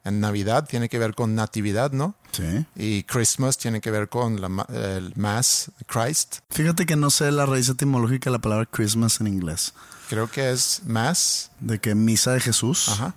[0.04, 2.14] en Navidad tiene que ver con natividad, ¿no?
[2.32, 2.66] Sí.
[2.74, 6.38] Y Christmas tiene que ver con la, el Mass, Christ.
[6.50, 9.72] Fíjate que no sé la raíz etimológica de la palabra Christmas en inglés.
[10.08, 11.50] Creo que es Mass.
[11.60, 12.88] De que misa de Jesús.
[12.88, 13.14] Ajá.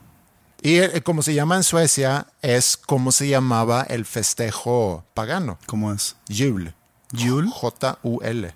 [0.62, 5.58] Y eh, como se llama en Suecia, es como se llamaba el festejo pagano.
[5.66, 6.16] ¿Cómo es?
[6.30, 6.74] Jul.
[7.18, 7.48] Jul.
[7.50, 8.54] J-U-L.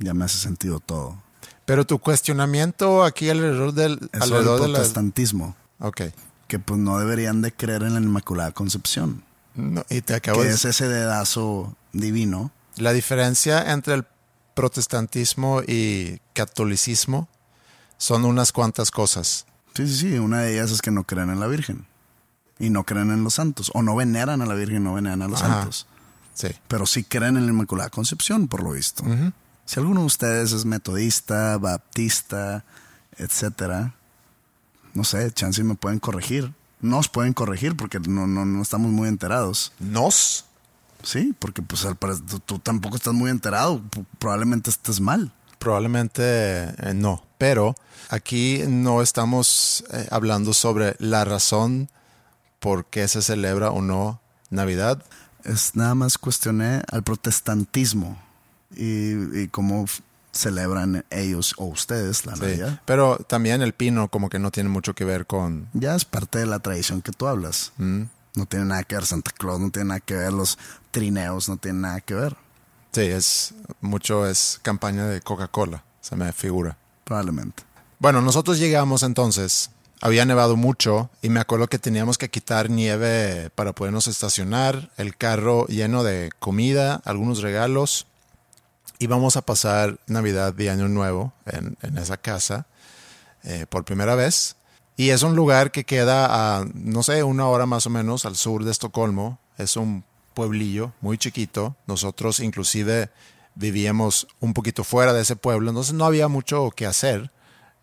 [0.00, 1.22] Ya me hace sentido todo.
[1.66, 4.10] Pero tu cuestionamiento aquí alrededor del...
[4.12, 4.78] Eso alrededor del de la...
[4.78, 5.54] protestantismo.
[5.78, 6.02] Ok.
[6.48, 9.22] Que pues no deberían de creer en la Inmaculada Concepción.
[9.54, 12.50] No, y te acabo Que de es ese dedazo divino.
[12.76, 14.04] La diferencia entre el
[14.54, 17.28] protestantismo y catolicismo
[17.98, 19.46] son unas cuantas cosas.
[19.74, 20.18] Sí, sí, sí.
[20.18, 21.86] Una de ellas es que no creen en la Virgen.
[22.58, 23.70] Y no creen en los santos.
[23.74, 25.60] O no veneran a la Virgen, no veneran a los Ajá.
[25.60, 25.86] santos.
[26.34, 26.48] Sí.
[26.68, 29.04] Pero sí creen en la Inmaculada Concepción, por lo visto.
[29.70, 32.64] Si alguno de ustedes es metodista, baptista,
[33.16, 33.94] etcétera,
[34.94, 36.52] no sé, chance me pueden corregir.
[36.80, 39.72] Nos pueden corregir porque no, no, no estamos muy enterados.
[39.78, 40.46] Nos.
[41.04, 43.80] Sí, porque pues al parecer tú, tú tampoco estás muy enterado.
[44.18, 45.32] Probablemente estés mal.
[45.60, 47.24] Probablemente eh, no.
[47.38, 47.76] Pero
[48.08, 51.90] aquí no estamos eh, hablando sobre la razón
[52.58, 55.04] por qué se celebra o no Navidad.
[55.44, 58.18] Es nada más cuestioné al protestantismo
[58.74, 59.86] y, y cómo
[60.32, 62.42] celebran ellos o ustedes la Sí.
[62.42, 62.80] Navidad.
[62.84, 65.68] Pero también el pino como que no tiene mucho que ver con...
[65.72, 67.72] Ya es parte de la tradición que tú hablas.
[67.78, 68.02] Mm.
[68.36, 70.56] No tiene nada que ver Santa Claus, no tiene nada que ver los
[70.92, 72.36] trineos, no tiene nada que ver.
[72.92, 76.76] Sí, es mucho es campaña de Coca-Cola, se me figura.
[77.04, 77.64] Probablemente.
[77.98, 83.50] Bueno, nosotros llegamos entonces había nevado mucho y me acuerdo que teníamos que quitar nieve
[83.54, 88.06] para podernos estacionar, el carro lleno de comida, algunos regalos.
[89.00, 92.66] Íbamos a pasar Navidad y Año Nuevo en, en esa casa
[93.42, 94.56] eh, por primera vez.
[94.96, 98.36] Y es un lugar que queda a, no sé, una hora más o menos al
[98.36, 99.38] sur de Estocolmo.
[99.56, 101.76] Es un pueblillo muy chiquito.
[101.86, 103.08] Nosotros inclusive
[103.54, 107.30] vivíamos un poquito fuera de ese pueblo, entonces no había mucho que hacer.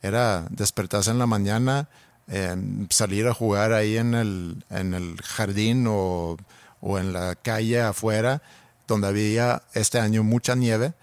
[0.03, 1.89] Era despertarse en la mañana,
[2.27, 2.55] eh,
[2.91, 6.37] salir a jugar ahí en el, en el jardín o,
[6.81, 8.43] o, en la calle afuera,
[8.87, 10.93] donde había este año mucha nieve.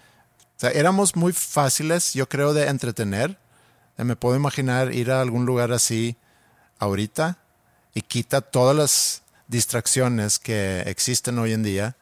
[0.64, 3.38] Sea, éramos muy fáciles, yo creo, de entretener.
[3.98, 6.16] Eh, me puedo imaginar ir a algún lugar así
[6.78, 7.36] ahorita
[7.92, 11.98] y quita todas las distracciones que existen hoy en día.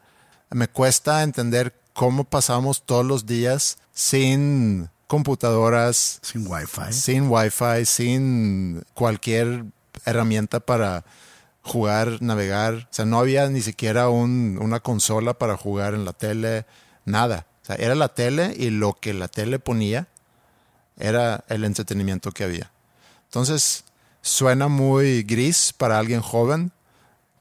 [0.49, 8.85] Me cuesta entender cómo pasamos todos los días sin computadoras, sin wifi, sin wifi, sin
[8.93, 9.65] cualquier
[10.05, 11.03] herramienta para
[11.63, 12.75] jugar, navegar.
[12.75, 16.65] O sea, no había ni siquiera un, una consola para jugar en la tele,
[17.03, 17.45] nada.
[17.63, 20.07] O sea, era la tele y lo que la tele ponía
[20.97, 22.71] era el entretenimiento que había.
[23.25, 23.85] Entonces,
[24.21, 26.71] suena muy gris para alguien joven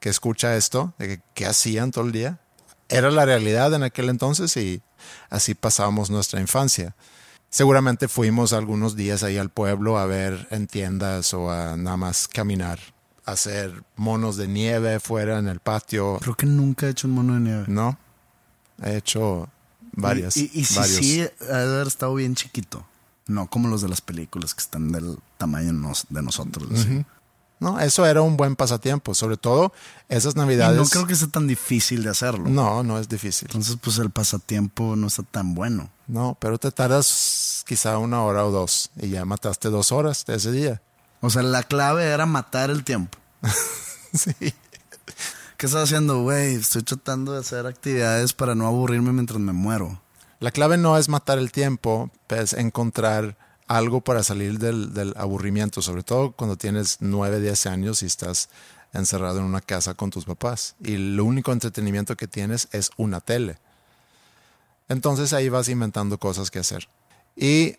[0.01, 2.39] que escucha esto, de que, qué hacían todo el día.
[2.89, 4.83] Era la realidad en aquel entonces y
[5.31, 6.95] así pasábamos nuestra infancia.
[7.49, 12.27] Seguramente fuimos algunos días ahí al pueblo a ver en tiendas o a nada más
[12.27, 12.79] caminar,
[13.25, 16.19] hacer monos de nieve fuera en el patio.
[16.21, 17.65] Creo que nunca he hecho un mono de nieve.
[17.69, 17.99] No,
[18.83, 19.49] he hecho
[19.93, 20.37] varias.
[20.37, 22.85] Y, y, y sí, ha de haber estado bien chiquito.
[23.27, 26.69] No como los de las películas que están del tamaño nos- de nosotros.
[26.75, 27.05] así.
[27.61, 29.73] No, eso era un buen pasatiempo, sobre todo
[30.09, 30.77] esas Y navidades.
[30.77, 32.49] no creo que sea tan difícil de hacerlo.
[32.49, 33.47] No, no es difícil.
[33.49, 35.89] Entonces, pues el pasatiempo no está tan bueno.
[36.09, 40.35] No, pero te tardas quizá una hora o dos y ya mataste dos horas de
[40.35, 40.83] ese día.
[41.21, 43.17] O sea, la clave era matar el tiempo.
[44.13, 44.53] Sí.
[45.63, 46.57] ¿Qué estás haciendo, güey?
[46.57, 50.03] Estoy tratando de hacer actividades para no aburrirme mientras me muero.
[50.41, 53.37] La clave no es matar el tiempo, es encontrar
[53.69, 58.49] algo para salir del, del aburrimiento, sobre todo cuando tienes 9, 10 años y estás
[58.93, 60.75] encerrado en una casa con tus papás.
[60.83, 63.57] Y el único entretenimiento que tienes es una tele.
[64.89, 66.89] Entonces ahí vas inventando cosas que hacer.
[67.37, 67.77] Y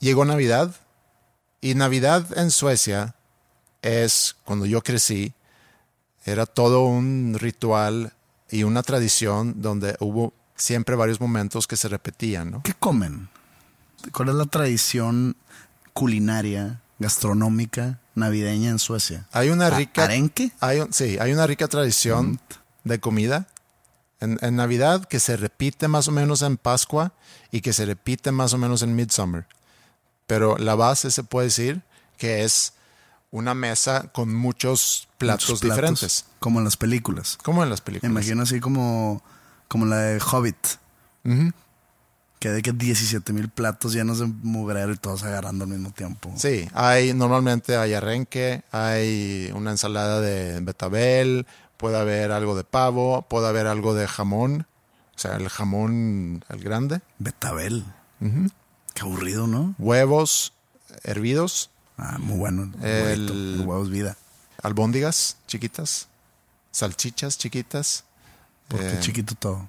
[0.00, 0.74] llegó Navidad.
[1.60, 3.14] Y Navidad en Suecia
[3.82, 5.32] es, cuando yo crecí,
[6.24, 8.12] era todo un ritual
[8.50, 12.62] y una tradición donde hubo siempre varios momentos que se repetían, ¿no?
[12.62, 13.28] ¿Qué comen?
[14.12, 15.36] ¿Cuál es la tradición
[15.92, 19.26] culinaria, gastronómica, navideña en Suecia?
[19.32, 20.04] Hay una ¿A- rica...
[20.04, 20.52] ¿Arenque?
[20.60, 22.38] Hay, sí, hay una rica tradición
[22.84, 23.46] de comida
[24.20, 27.12] en, en Navidad que se repite más o menos en Pascua
[27.50, 29.46] y que se repite más o menos en Midsummer.
[30.26, 31.82] Pero la base se puede decir
[32.18, 32.73] que es
[33.34, 37.36] una mesa con muchos platos, Muchos diferentes, Como en las películas.
[37.42, 38.10] como en las Me películas.
[38.12, 39.22] imagino así como,
[39.66, 40.56] como la de Hobbit.
[41.24, 41.50] Ujú.
[42.38, 46.32] Que de que 17 mil platos llenos de mugrero y todos agarrando al mismo tiempo.
[46.36, 53.22] Sí, hay normalmente hay arrenque, hay una ensalada de betabel, puede haber algo de pavo,
[53.22, 54.66] puede haber algo de jamón,
[55.16, 57.84] o sea, el jamón el grande, Betabel.
[58.94, 59.74] Qué aburrido, ¿no?
[59.78, 60.52] huevos
[61.02, 62.72] hervidos, Ah, muy bueno.
[62.82, 64.16] El, El- huevito, el huevo es vida.
[64.62, 66.08] albóndigas chiquitas,
[66.72, 68.04] salchichas chiquitas,
[68.68, 69.68] Porque Eh, chiquito todo.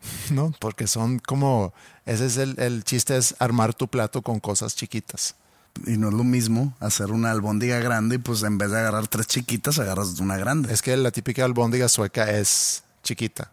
[0.30, 0.52] ¿no?
[0.60, 1.72] Porque son como,
[2.04, 5.34] ese es el, el chiste, es armar tu plato con cosas chiquitas.
[5.86, 9.08] Y no es lo mismo hacer una albóndiga grande y pues en vez de agarrar
[9.08, 10.72] tres chiquitas, agarras una grande.
[10.72, 13.50] Es que la típica albóndiga sueca es chiquita,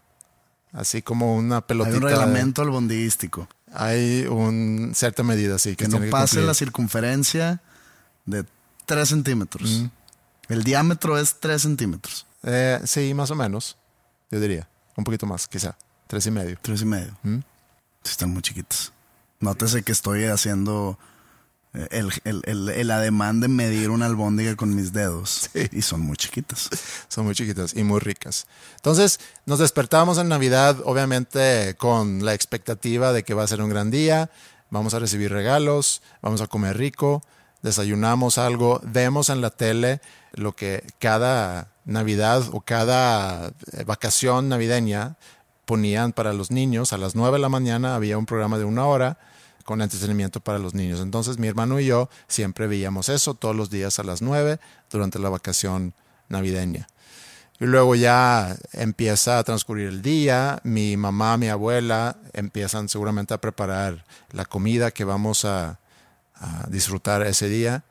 [0.72, 1.96] así como una Hay pelotita.
[1.96, 3.48] un de- reglamento albondiguístico.
[3.74, 7.60] Hay una cierta medida, sí, que, Que no pase la circunferencia
[8.26, 8.44] de
[8.86, 9.84] 3 centímetros.
[10.48, 12.26] El diámetro es 3 centímetros.
[12.42, 13.76] Eh, sí, más o menos,
[14.30, 14.68] yo diría.
[14.96, 15.76] Un poquito más, quizá.
[16.06, 16.58] Tres y medio.
[16.60, 17.16] Tres y medio.
[17.22, 17.38] ¿Mm?
[18.02, 18.92] Sí, están muy chiquitos.
[19.40, 20.98] Nótese que estoy haciendo
[21.72, 25.50] eh, el, el, el, el ademán de medir una albóndiga con mis dedos.
[25.54, 25.68] Sí.
[25.72, 26.68] Y son muy chiquitas.
[27.08, 28.46] Son muy chiquitas y muy ricas.
[28.76, 33.70] Entonces, nos despertamos en Navidad, obviamente, con la expectativa de que va a ser un
[33.70, 34.30] gran día.
[34.70, 37.22] Vamos a recibir regalos, vamos a comer rico,
[37.64, 40.00] desayunamos algo, vemos en la tele
[40.34, 45.16] lo que cada Navidad o cada eh, vacación navideña
[45.64, 46.92] ponían para los niños.
[46.92, 49.18] A las 9 de la mañana había un programa de una hora
[49.64, 51.00] con entretenimiento para los niños.
[51.00, 54.58] Entonces mi hermano y yo siempre veíamos eso todos los días a las 9
[54.90, 55.94] durante la vacación
[56.28, 56.86] navideña.
[57.60, 63.40] Y luego ya empieza a transcurrir el día, mi mamá, mi abuela empiezan seguramente a
[63.40, 65.78] preparar la comida que vamos a,
[66.44, 67.84] a disfrutar ese día.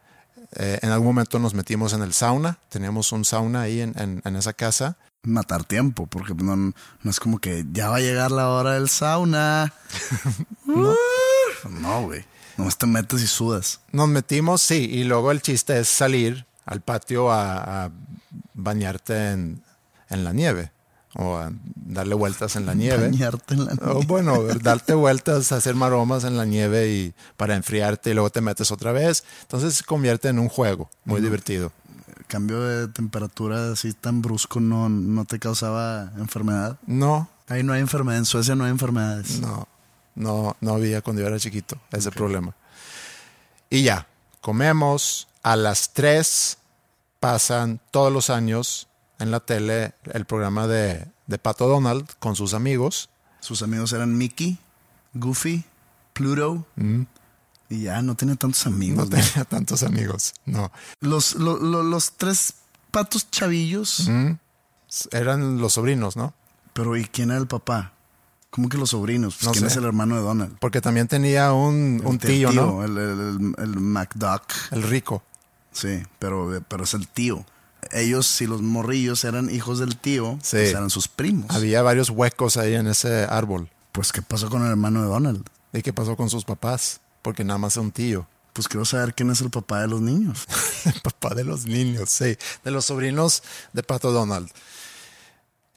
[0.56, 4.22] Eh, en algún momento nos metimos en el sauna, teníamos un sauna ahí en, en-
[4.24, 4.98] en esa casa.
[5.26, 6.74] Matar tiempo, porque no, no
[7.10, 9.74] es como que ya va a llegar la hora del sauna.
[11.70, 12.26] no, güey.
[12.58, 13.80] Nomás te metes y sudas.
[13.92, 17.92] Nos metimos, sí, y luego el chiste es salir al patio a, a
[18.54, 19.64] bañarte en,
[20.10, 20.72] en la nieve
[21.16, 23.10] o a darle vueltas en la nieve.
[23.10, 24.06] Bañarte en la O nieve.
[24.08, 28.72] bueno, darte vueltas, hacer maromas en la nieve y para enfriarte y luego te metes
[28.72, 29.24] otra vez.
[29.42, 31.72] Entonces se convierte en un juego muy divertido.
[32.18, 36.78] El cambio de temperatura así tan brusco no, no te causaba enfermedad.
[36.88, 38.18] No, Ahí no hay enfermedad.
[38.20, 39.40] En Suecia no hay enfermedades.
[39.42, 39.68] no,
[40.16, 42.56] no, no había cuando yo era chiquito ese problema.
[43.70, 44.08] Y ya,
[44.42, 45.28] comemos.
[45.44, 46.58] A las 3
[47.20, 48.88] pasan todos los años
[49.20, 53.10] en la tele el programa de, de Pato Donald con sus amigos.
[53.40, 54.58] Sus amigos eran Mickey,
[55.14, 55.64] Goofy,
[56.14, 56.66] Pluto.
[57.70, 59.08] Y ya no tiene tantos amigos.
[59.08, 59.10] Mm.
[59.12, 60.72] No tenía tantos amigos, no.
[61.00, 62.54] Los, lo- lo- los tres
[62.92, 64.08] patos chavillos.
[64.10, 64.32] Mm.
[65.12, 66.34] Eran los sobrinos, ¿no?
[66.74, 67.94] Pero ¿y quién era el papá?
[68.52, 69.36] ¿Cómo que los sobrinos?
[69.36, 69.68] Pues, No ¿Quién sé.
[69.72, 70.58] es el hermano de Donald?
[70.60, 72.84] Porque también tenía un, un tío, ¿no?
[72.84, 74.44] El, el, el- el MacDuck.
[74.72, 75.24] El rico.
[75.72, 77.44] Sí, pero, pero es el tío.
[77.92, 80.58] Ellos, si los morrillos eran hijos del tío, Sí.
[80.58, 81.50] pues eran sus primos.
[81.56, 83.70] Había varios huecos ahí en ese árbol.
[83.92, 85.46] Pues, ¿qué pasó con el hermano de Donald?
[85.74, 87.00] ¿Y qué pasó con sus papás?
[87.22, 88.28] Porque nada más es un tío.
[88.54, 90.46] Pues quiero saber quién es el papá de los niños.
[90.86, 92.38] El papá de los niños, sí.
[92.64, 94.50] De los sobrinos de Pato Donald.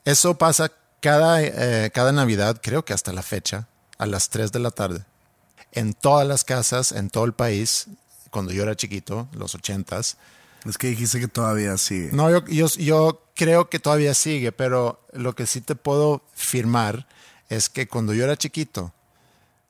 [0.04, 4.58] Eso pasa cada, eh, cada Navidad, creo que hasta la fecha, a las 3 de
[4.58, 5.04] la tarde.
[5.72, 7.86] En todas las casas, en todo el país,
[8.30, 10.16] cuando yo era chiquito, los ochentas.
[10.68, 12.10] Es que dijiste que todavía sigue.
[12.12, 17.06] No, yo, yo, yo creo que todavía sigue, pero lo que sí te puedo firmar
[17.48, 18.92] es que cuando yo era chiquito,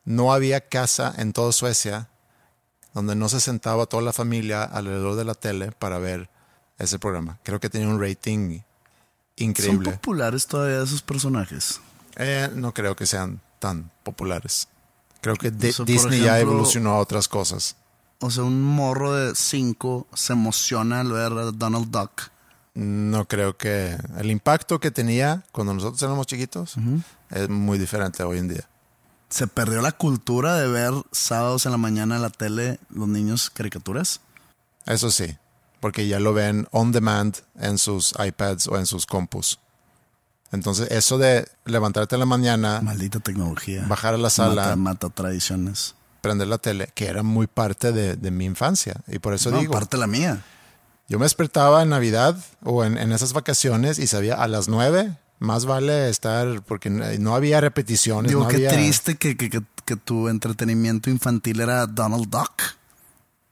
[0.05, 2.09] no había casa en toda Suecia
[2.94, 6.30] donde no se sentaba toda la familia alrededor de la tele para ver
[6.78, 7.38] ese programa.
[7.42, 8.62] Creo que tenía un rating ¿Son
[9.36, 9.92] increíble.
[9.92, 11.80] populares todavía esos personajes?
[12.16, 14.68] Eh, no creo que sean tan populares.
[15.20, 17.76] Creo que O sea, Disney ya evolucionó a otras cosas.
[18.21, 22.31] O sea, un morro de cinco se emociona al ver a Donald Duck.
[22.75, 26.77] No creo que el impacto que tenía cuando nosotros éramos chiquitos
[27.31, 28.69] es muy diferente hoy en día.
[29.29, 33.51] ¿Se perdió la cultura de ver sábados en la mañana en la tele los niños
[33.51, 34.21] caricaturas?
[34.85, 35.37] Eso sí,
[35.81, 39.59] porque ya lo ven on demand en sus iPads o en sus compus.
[40.53, 43.85] Entonces, eso de levantarte en la mañana, Maldita tecnología.
[43.89, 44.62] Bajar a la sala.
[44.62, 45.95] Mata, mata tradiciones.
[46.27, 48.95] Prender la tele, que era muy parte de, de mi infancia.
[49.07, 50.43] Y por eso no, digo, parte la mía.
[51.09, 55.16] yo me despertaba en Navidad o en, en esas vacaciones y sabía a las nueve,
[55.39, 58.29] más vale estar, porque no había repeticiones.
[58.31, 62.61] Digo, no qué había- triste que, que- que- que tu entretenimiento infantil era Donald Duck.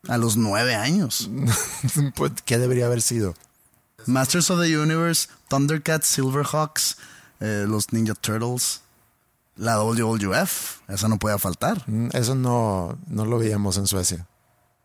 [0.08, 1.30] A los nueve años.
[2.16, 3.34] Pues, ¿Qué debería haber sido?
[4.06, 6.96] Masters of the Universe, Thundercats, Silverhawks,
[7.40, 8.80] eh, los Ninja Turtles,
[9.56, 10.80] la WWF.
[10.88, 11.82] Esa no podía faltar.
[11.88, 14.26] Mm, Eso no, no lo veíamos en Suecia.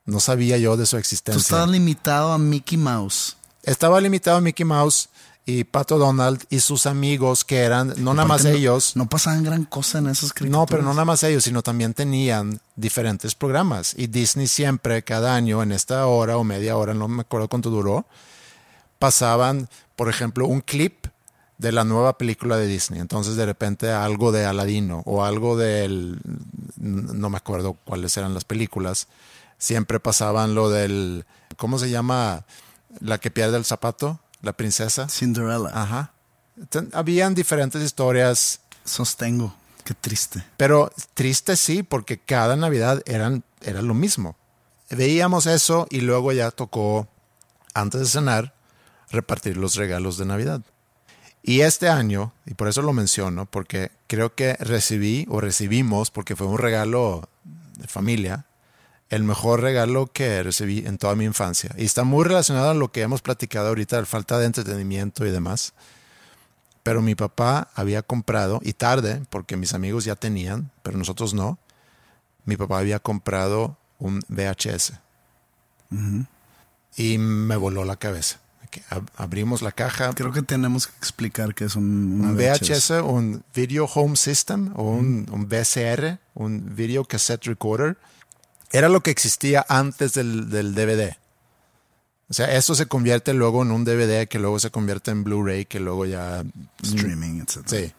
[0.05, 1.39] No sabía yo de su Tú existencia.
[1.39, 3.37] estabas limitado a Mickey Mouse.
[3.63, 5.09] Estaba limitado a Mickey Mouse
[5.45, 9.43] y Pato Donald y sus amigos que eran, no nada más no- ellos, No pasaban
[9.43, 13.93] gran cosa en esas no, pero no nada más ellos, sino también tenían diferentes programas.
[13.97, 17.69] Y Disney siempre, cada año, en esta hora o media hora, no me acuerdo cuánto
[17.69, 18.05] duró,
[18.99, 21.07] pasaban, por ejemplo, un clip
[21.59, 22.99] de la nueva película de Disney.
[22.99, 26.19] Entonces, de repente, algo de Aladino o algo del.
[26.77, 29.07] No me acuerdo cuáles eran las películas.
[29.59, 31.25] Siempre pasaban lo del.
[31.57, 32.45] ¿Cómo se llama?
[33.01, 35.07] La que pierde el zapato, la princesa.
[35.09, 35.69] Cinderella.
[35.73, 36.13] Ajá.
[36.69, 39.53] Ten- Habían diferentes historias, Sostengo.
[39.83, 40.43] Qué triste.
[40.57, 44.35] pero triste sí, porque cada Navidad eran, era lo mismo.
[44.91, 47.07] Veíamos eso y luego ya tocó,
[47.73, 48.53] antes de cenar,
[49.09, 50.61] repartir los regalos de Navidad.
[51.41, 56.35] Y este año, y por eso lo menciono, porque creo que recibí o recibimos, porque
[56.35, 57.29] fue un regalo
[57.77, 58.45] de familia,
[59.09, 61.73] el mejor regalo que recibí en toda mi infancia.
[61.77, 65.31] Y está muy relacionado a lo que hemos platicado ahorita, la falta de entretenimiento y
[65.31, 65.73] demás.
[66.83, 71.57] Pero mi papá había comprado, y tarde, porque mis amigos ya tenían, pero nosotros no,
[72.45, 74.93] mi papá había comprado un VHS.
[76.95, 78.39] Y me voló la cabeza.
[78.69, 83.43] Que ab- abrimos la caja, Creo que tenemos que explicar que es un, VHS, un
[83.55, 87.97] Video Home System o un, un VCR, un Video Cassette Recorder,
[88.71, 91.15] era lo que existía antes del, del DVD.
[92.29, 95.65] O sea, eso se convierte luego en un DVD que luego se convierte en Blu-ray,
[95.65, 96.43] que luego ya...
[96.83, 97.63] Streaming, etc.
[97.65, 97.93] Sí.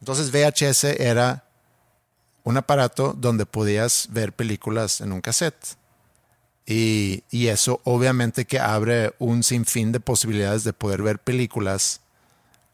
[0.00, 1.42] Entonces VHS era
[2.44, 5.56] un aparato donde podías ver películas en un cassette.
[6.66, 12.00] Y, y eso obviamente que abre un sinfín de posibilidades de poder ver películas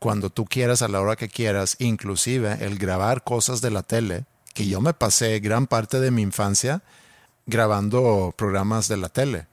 [0.02, 4.24] cuando tú quieras, a la hora que quieras, inclusive el grabar cosas de la tele,
[4.52, 6.82] que yo me pasé gran parte de mi infancia
[7.46, 9.46] grabando programas de la tele,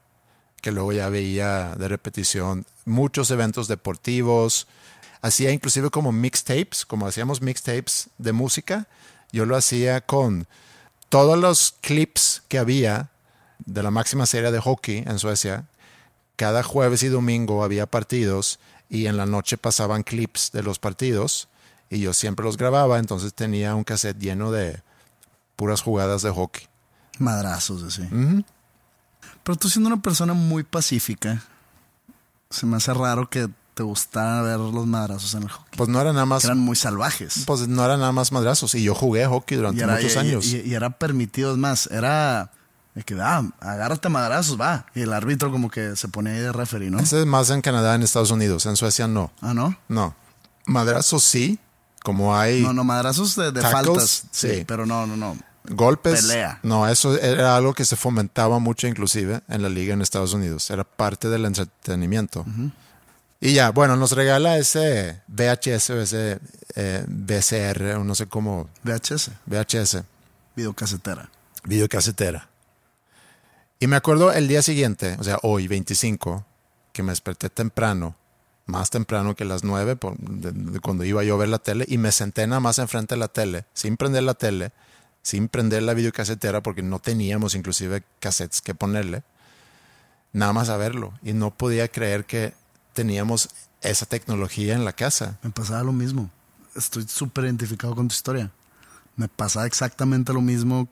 [0.60, 4.66] que luego ya veía de repetición muchos eventos deportivos,
[5.22, 8.88] hacía inclusive como mixtapes, como hacíamos mixtapes de música,
[9.32, 10.48] yo lo hacía con
[11.08, 13.10] todos los clips que había
[13.72, 15.64] de la máxima serie de hockey en Suecia.
[16.36, 18.58] Cada jueves y domingo había partidos
[18.88, 21.48] y en la noche pasaban clips de los partidos
[21.90, 24.82] y yo siempre los grababa, entonces tenía un cassette lleno de
[25.56, 26.66] puras jugadas de hockey.
[27.18, 28.02] Madrazos, así.
[29.42, 31.42] Pero tú siendo una persona muy pacífica,
[32.48, 35.76] se me hace raro que te gustara ver los madrazos en el hockey.
[35.76, 37.44] Pues no era nada más, Eran muy salvajes.
[37.46, 40.46] pues no era nada más madrazos y yo jugué hockey durante era, muchos y- años.
[40.46, 42.50] Y, y era permitido, es más, era
[42.94, 44.86] de que, ah, agárrate madrazos, va.
[44.94, 46.98] Y el árbitro como que se ponía ahí de referee, ¿no?
[46.98, 49.30] Ese es más en Canadá, en Estados Unidos, en Suecia no.
[49.40, 49.76] Ah, ¿no?
[49.88, 50.14] No.
[50.66, 51.58] Madrazos sí,
[52.02, 54.22] como hay No, no, madrazos de, de Tackles, faltas.
[54.30, 54.64] Sí, sí.
[54.66, 55.36] pero no, no, no.
[55.68, 56.22] golpes.
[56.22, 56.58] Pelea.
[56.62, 60.70] No, eso era algo que se fomentaba mucho inclusive en la liga en Estados Unidos.
[60.70, 62.44] Era parte del entretenimiento.
[63.40, 66.38] Y ya, bueno, nos regala ese VHS o ese
[66.74, 70.02] eh, VCR, o no sé cómo, VHS, VHS,
[70.54, 71.30] videocasetera.
[71.64, 72.49] videocasetera.
[73.80, 76.44] Y me acuerdo el día siguiente, o sea, hoy, 25,
[76.92, 78.14] que me desperté temprano,
[78.66, 81.86] más temprano que las 9, por- de- de cuando iba yo a ver la tele,
[81.88, 84.72] y me senté nada más enfrente de la tele, sin prender la tele,
[85.22, 89.22] sin prender la videocasetera, porque no teníamos inclusive cassettes que ponerle,
[90.32, 91.14] nada más a verlo.
[91.22, 92.52] Y no podía creer que
[92.92, 93.48] teníamos
[93.80, 95.38] esa tecnología en la casa.
[95.42, 96.30] Me pasaba lo mismo.
[96.76, 98.50] Estoy súper identificado con tu historia.
[99.16, 100.86] Me pasaba exactamente lo mismo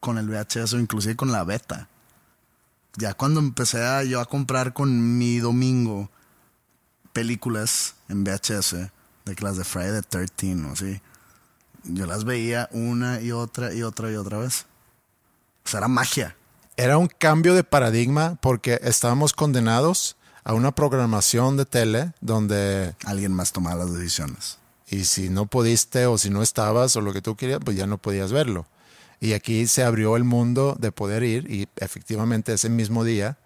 [0.00, 1.88] con el VHS o inclusive con la beta.
[2.96, 6.10] Ya cuando empecé a, yo a comprar con mi domingo
[7.12, 8.72] películas en VHS,
[9.24, 11.00] de las de Friday the 13 o así,
[11.84, 14.66] yo las veía una y otra y otra y otra vez.
[15.64, 16.36] O sea, era magia.
[16.76, 23.32] Era un cambio de paradigma porque estábamos condenados a una programación de tele donde Alguien
[23.32, 24.58] más tomaba las decisiones.
[24.88, 27.86] y si no pudiste o si no estabas o lo que tú querías, pues ya
[27.86, 28.66] no podías verlo.
[29.20, 33.38] Y aquí se abrió el mundo de poder ir y efectivamente ese mismo día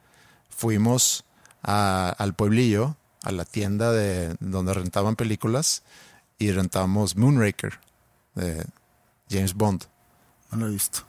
[0.48, 1.24] fuimos
[1.62, 5.82] al pueblillo, a la tienda de donde rentaban películas
[6.38, 7.80] y rentamos Moonraker
[8.34, 8.64] de
[9.30, 9.84] James Bond.
[10.50, 11.07] No lo he visto.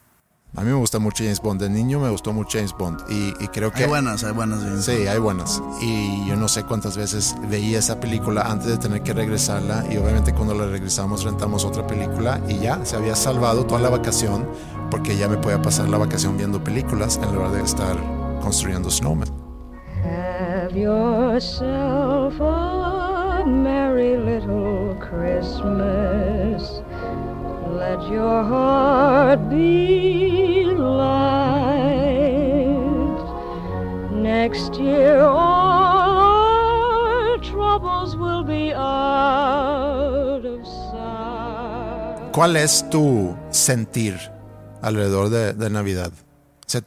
[0.55, 1.61] A mí me gusta mucho James Bond.
[1.61, 3.83] De niño me gustó mucho James Bond y, y creo que...
[3.83, 4.63] Hay buenas, hay buenas.
[4.63, 4.81] bien.
[4.81, 5.61] Sí, hay buenas.
[5.79, 9.85] Y yo no sé cuántas veces veía esa película antes de tener que regresarla.
[9.91, 13.89] Y obviamente cuando la regresamos rentamos otra película y ya se había salvado toda la
[13.89, 14.47] vacación
[14.89, 17.95] porque ya me podía pasar la vacación viendo películas en lugar de estar
[18.41, 19.29] construyendo snowman.
[20.03, 26.81] Have yourself a merry little Christmas.
[27.69, 31.99] Let your heart be light.
[34.11, 36.17] Next year, all
[37.29, 42.31] our troubles will be out of sight.
[42.31, 44.17] ¿Cuál es tu sentir
[44.81, 46.11] alrededor de, de Navidad?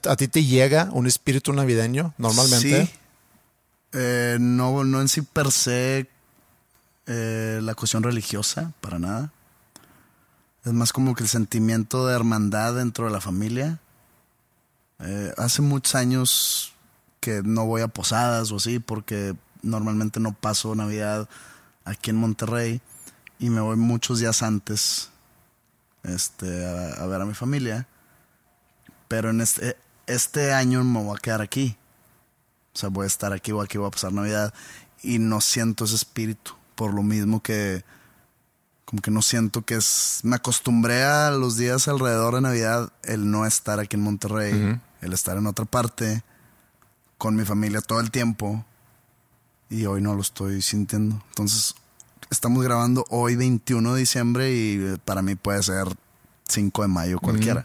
[0.09, 2.87] ¿A ti te llega un espíritu navideño normalmente?
[2.87, 2.93] Sí.
[3.93, 6.09] Eh, no, no en sí per se
[7.07, 9.31] eh, la cuestión religiosa, para nada.
[10.65, 13.81] Es más como que el sentimiento de hermandad dentro de la familia.
[15.01, 16.73] Eh, hace muchos años
[17.19, 21.29] que no voy a posadas o así, porque normalmente no paso Navidad
[21.85, 22.81] aquí en Monterrey
[23.41, 25.11] y me voy muchos días antes
[26.05, 27.89] este, a, a ver a mi familia.
[29.09, 31.77] Pero en este, este año me voy a quedar aquí.
[32.73, 34.55] O sea, voy a estar aquí o aquí voy a pasar Navidad
[35.03, 36.53] y no siento ese espíritu.
[36.77, 37.85] Por lo mismo que
[38.93, 40.21] como que no siento que es...
[40.23, 45.13] Me acostumbré a los días alrededor de Navidad el no estar aquí en Monterrey, el
[45.15, 46.23] estar en otra parte,
[47.17, 48.67] con mi familia todo el tiempo
[49.71, 51.23] y hoy no lo estoy sintiendo.
[51.29, 51.75] Entonces,
[52.31, 55.87] estamos grabando hoy 21 de diciembre y eh, para mí puede ser
[56.49, 57.65] 5 de mayo cualquiera.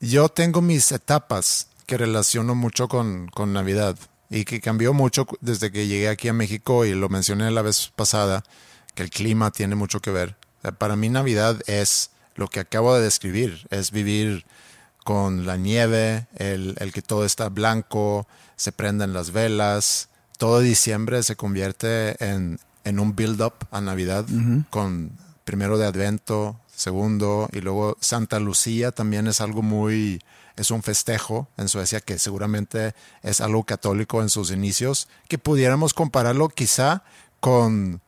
[0.00, 3.98] Yo tengo mis etapas que relaciono mucho con, con Navidad
[4.30, 7.92] y que cambió mucho desde que llegué aquí a México y lo mencioné la vez
[7.94, 8.44] pasada,
[8.94, 10.36] que el clima tiene mucho que ver.
[10.62, 14.44] Sea, para mí Navidad es lo que acabo de describir, es vivir
[15.04, 18.26] con la nieve, el, el que todo está blanco,
[18.56, 24.26] se prenden las velas, todo diciembre se convierte en, en un build-up a Navidad
[24.70, 25.12] con
[25.44, 30.20] primero de Advento, segundo, y luego Santa Lucía también es algo muy,
[30.56, 35.94] es un festejo en Suecia que seguramente es algo católico en sus inicios, que pudiéramos
[35.94, 37.02] compararlo quizá
[37.40, 38.00] con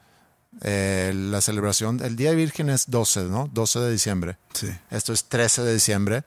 [0.61, 3.51] eh, la celebración, el Día de Virgen es 12, ¿no?
[3.53, 4.37] 12 de diciembre.
[4.53, 4.69] Sí.
[4.91, 6.25] Esto es 13 de diciembre.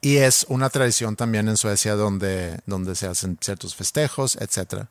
[0.00, 4.86] Y es una tradición también en Suecia donde, donde se hacen ciertos festejos, etc.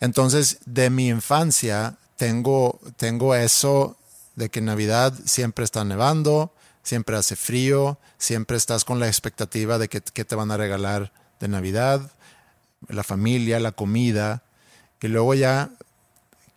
[0.00, 3.96] Entonces, de mi infancia, tengo, tengo eso
[4.34, 9.78] de que en Navidad siempre está nevando, siempre hace frío, siempre estás con la expectativa
[9.78, 12.10] de que, que te van a regalar de Navidad,
[12.88, 14.42] la familia, la comida.
[15.02, 15.70] Y luego ya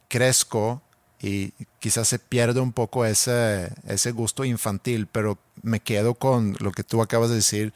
[0.08, 0.82] crezco
[1.26, 6.72] y quizás se pierde un poco ese, ese gusto infantil, pero me quedo con lo
[6.72, 7.74] que tú acabas de decir,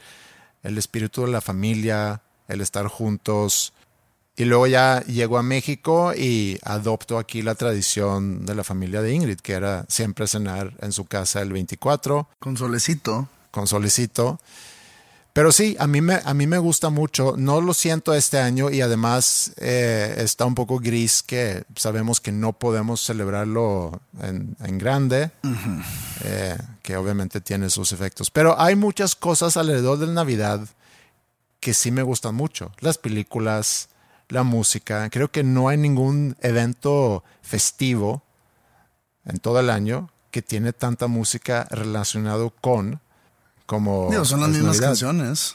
[0.62, 3.72] el espíritu de la familia, el estar juntos.
[4.36, 9.14] Y luego ya llego a México y adopto aquí la tradición de la familia de
[9.14, 13.28] Ingrid, que era siempre cenar en su casa el 24 Con solecito.
[13.50, 14.38] con solicito.
[15.32, 17.34] Pero sí, a mí me, a mí me gusta mucho.
[17.36, 22.32] No lo siento este año y además eh, está un poco gris que sabemos que
[22.32, 25.30] no podemos celebrarlo en, en grande,
[26.24, 28.30] eh, que obviamente tiene sus efectos.
[28.30, 30.66] Pero hay muchas cosas alrededor de Navidad
[31.60, 32.72] que sí me gustan mucho.
[32.80, 33.88] Las películas,
[34.28, 35.08] la música.
[35.10, 38.22] Creo que no hay ningún evento festivo
[39.24, 43.00] en todo el año que tiene tanta música relacionado con
[43.70, 44.88] como Digo, son las mismas Navidad.
[44.88, 45.54] canciones.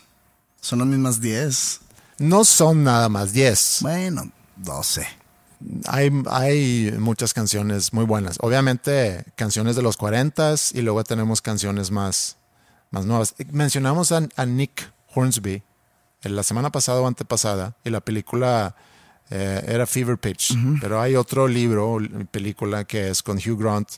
[0.61, 1.81] Son las mismas 10.
[2.19, 3.79] No son nada más 10.
[3.81, 5.05] Bueno, 12.
[5.87, 8.37] Hay, hay muchas canciones muy buenas.
[8.39, 12.37] Obviamente canciones de los 40 y luego tenemos canciones más,
[12.89, 13.35] más nuevas.
[13.51, 15.61] Mencionamos a, a Nick Hornsby
[16.23, 18.77] en la semana pasada o antepasada y la película
[19.29, 20.57] eh, era Fever Pitch.
[20.79, 21.97] Pero hay otro libro,
[22.31, 23.89] película que es con Hugh Grant,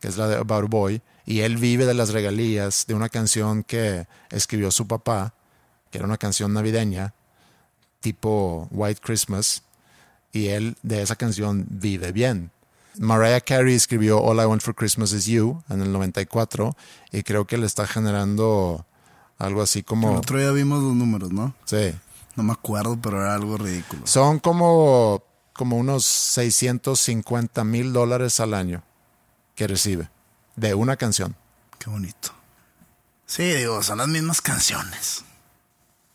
[0.00, 1.00] que es la de About a Boy,
[1.30, 5.32] y él vive de las regalías de una canción que escribió su papá,
[5.92, 7.14] que era una canción navideña,
[8.00, 9.62] tipo White Christmas,
[10.32, 12.50] y él de esa canción vive bien.
[12.98, 16.76] Mariah Carey escribió All I Want for Christmas Is You en el 94
[17.12, 18.84] y creo que le está generando
[19.38, 20.16] algo así El como...
[20.16, 21.54] otro día vimos los números, ¿no?
[21.64, 21.94] Sí.
[22.34, 24.04] No me acuerdo, pero era algo ridículo.
[24.04, 25.22] Son como,
[25.52, 28.82] como unos 650 mil dólares al año
[29.54, 30.10] que recibe
[30.60, 31.34] de una canción.
[31.78, 32.32] Qué bonito.
[33.26, 35.24] Sí, digo, son las mismas canciones.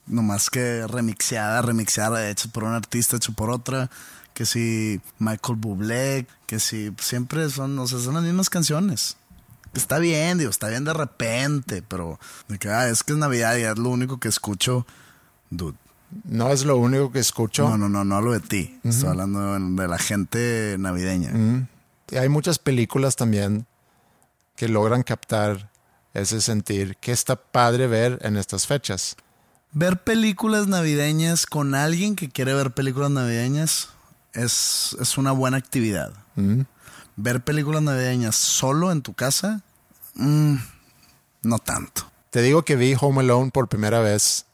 [0.06, 3.90] No más que remixeada, remixeada, hecho por un artista, hecho por otra.
[4.34, 9.18] Que si Michael Bublé, que si siempre son, o sea, son las mismas canciones.
[9.74, 13.58] Está bien, digo, está bien de repente, pero de que, ah, es que es Navidad
[13.58, 14.86] y es lo único que escucho.
[15.50, 15.78] Dude.
[16.24, 17.68] No es lo único que escucho.
[17.68, 18.80] No, no, no, no hablo de ti.
[18.84, 21.68] Estoy hablando de, la gente navideña.
[22.12, 23.66] Y hay muchas películas también
[24.56, 25.70] que logran captar
[26.14, 29.16] ese sentir que está padre ver en estas fechas.
[29.72, 33.90] Ver películas navideñas con alguien que quiere ver películas navideñas
[34.34, 36.14] es, es una buena actividad.
[36.36, 36.62] Mm.
[37.18, 39.62] Ver películas navideñas solo en tu casa,
[40.16, 40.56] mm,
[41.44, 42.10] no tanto.
[42.30, 44.46] Te digo que vi Home Alone por primera vez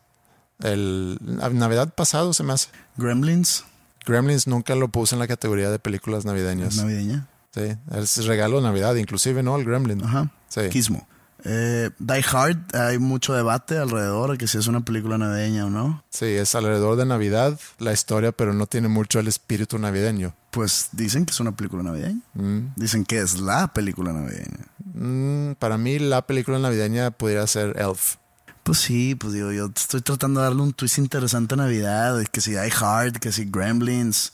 [0.64, 2.70] el Navidad pasado se me hace.
[2.98, 3.64] Gremlins,
[4.06, 6.76] Gremlins nunca lo puse en la categoría de películas navideñas.
[6.78, 7.28] navideña.
[7.54, 9.58] Sí, es regalo de Navidad, inclusive, ¿no?
[9.58, 10.04] El Gremlin.
[10.04, 10.32] Ajá.
[10.48, 10.70] Sí.
[10.70, 11.08] Quismo.
[11.44, 15.70] Eh, Die Hard, hay mucho debate alrededor de que si es una película navideña o
[15.70, 16.04] no.
[16.10, 20.36] Sí, es alrededor de Navidad la historia, pero no tiene mucho el espíritu navideño.
[20.52, 22.22] Pues dicen que es una película navideña.
[22.34, 22.74] Mm.
[22.76, 24.68] Dicen que es la película navideña.
[24.94, 28.18] Mm, para mí la película navideña pudiera ser Elf.
[28.64, 32.42] Pues sí, pues digo, yo estoy tratando de darle un twist interesante a Navidad, que
[32.42, 34.34] si Die Hard, que si Gremlins,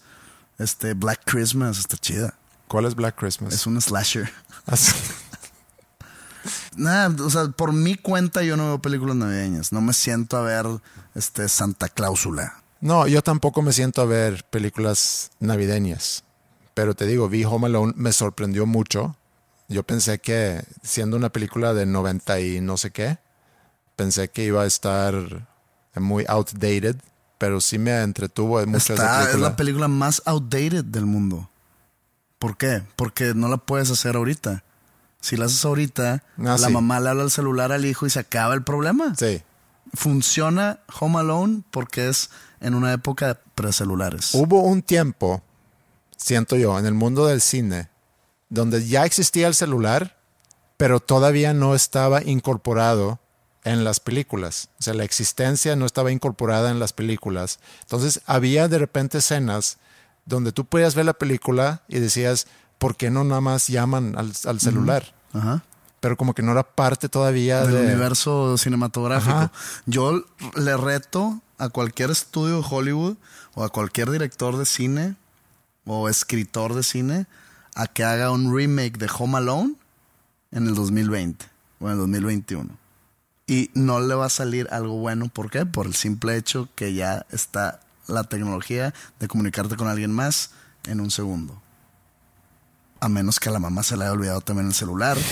[0.58, 2.34] este Black Christmas, está chida.
[2.68, 3.54] ¿Cuál es Black Christmas?
[3.54, 4.32] Es un slasher.
[4.66, 4.92] Así.
[6.76, 9.72] Nada, o sea, por mi cuenta yo no veo películas navideñas.
[9.72, 10.66] No me siento a ver
[11.16, 12.62] este Santa Cláusula.
[12.80, 16.24] No, yo tampoco me siento a ver películas navideñas.
[16.74, 19.16] Pero te digo, vi Home Alone, me sorprendió mucho.
[19.68, 23.18] Yo pensé que, siendo una película de 90 y no sé qué,
[23.96, 25.48] pensé que iba a estar
[25.96, 26.96] muy outdated,
[27.40, 29.50] pero sí me entretuvo mucho esa Está, es película.
[29.50, 31.50] la película más outdated del mundo.
[32.40, 32.84] ¿Por qué?
[32.96, 34.64] Porque no la puedes hacer ahorita.
[35.22, 36.72] Si la haces ahorita, Ah, la sí.
[36.72, 39.16] mamá le habla al celular al hijo y se acaba el problema.
[39.18, 39.42] Sí.
[39.94, 42.30] Funciona Home Alone porque es
[42.62, 44.34] en una época de precelulares.
[44.34, 45.42] Hubo un tiempo,
[46.16, 47.90] siento yo, en el mundo del cine,
[48.50, 50.18] donde ya existía el celular,
[50.78, 53.20] pero todavía no estaba incorporado
[53.64, 54.70] en las películas.
[54.80, 57.60] O sea, la existencia no estaba incorporada en las películas.
[57.82, 59.78] Entonces, había de repente escenas
[60.28, 62.48] donde tú podías ver la película y decías,
[62.78, 65.16] ¿por qué no nada más llaman al, al celular?
[65.34, 65.64] Ajá.
[66.00, 67.86] pero como que no era parte todavía del de...
[67.86, 69.36] universo cinematográfico.
[69.36, 69.52] Ajá.
[69.86, 70.24] Yo
[70.56, 73.18] le reto a cualquier estudio de Hollywood
[73.56, 75.16] o a cualquier director de cine
[75.86, 77.26] o escritor de cine
[77.76, 79.76] a que haga un remake de Home Alone
[80.52, 81.46] en el 2020
[81.80, 82.70] o en el 2021.
[83.48, 85.30] Y no le va a salir algo bueno.
[85.30, 85.66] ¿Por qué?
[85.66, 90.52] Por el simple hecho que ya está la tecnología de comunicarte con alguien más
[90.86, 91.62] en un segundo.
[93.00, 95.18] A menos que a la mamá se le haya olvidado también el celular.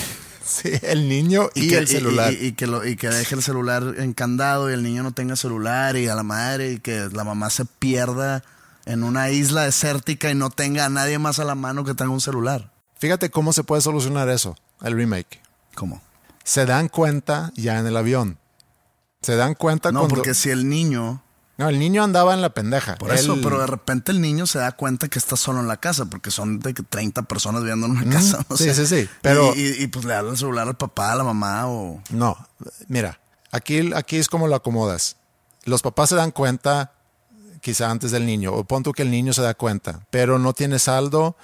[0.45, 2.31] Sí, el niño y, que, el celular.
[2.31, 5.35] Y, y que lo, y que deje el celular encandado y el niño no tenga
[5.35, 8.43] celular y a la madre y que la mamá se pierda
[8.85, 12.11] en una isla desértica y no tenga a nadie más a la mano que tenga
[12.11, 12.71] un celular.
[12.99, 15.41] Fíjate cómo se puede solucionar eso, el remake.
[15.73, 16.01] ¿Cómo?
[16.43, 18.37] Se dan cuenta ya en el avión.
[19.21, 20.13] Se dan cuenta No, cuando...
[20.15, 21.23] porque si el niño,
[21.57, 22.95] No, el niño andaba en la pendeja.
[22.95, 25.77] por eso, pero de repente el niño se da cuenta que está solo en la
[25.77, 28.45] casa, porque son de que 30 personas viviendo en una casa.
[28.49, 28.85] no sí, sé.
[28.85, 31.23] sí, sí, pero- Y, y- y, pues le da el celular al papá, a la
[31.23, 32.01] mamá o...
[32.09, 32.37] No,
[32.89, 33.19] mira,
[33.51, 35.15] aquí, aquí es como lo acomodas.
[35.63, 36.91] Los papás se dan cuenta
[37.61, 40.51] quizá antes del niño, o pon tú que el niño se da cuenta, pero no
[40.53, 41.35] tiene saldo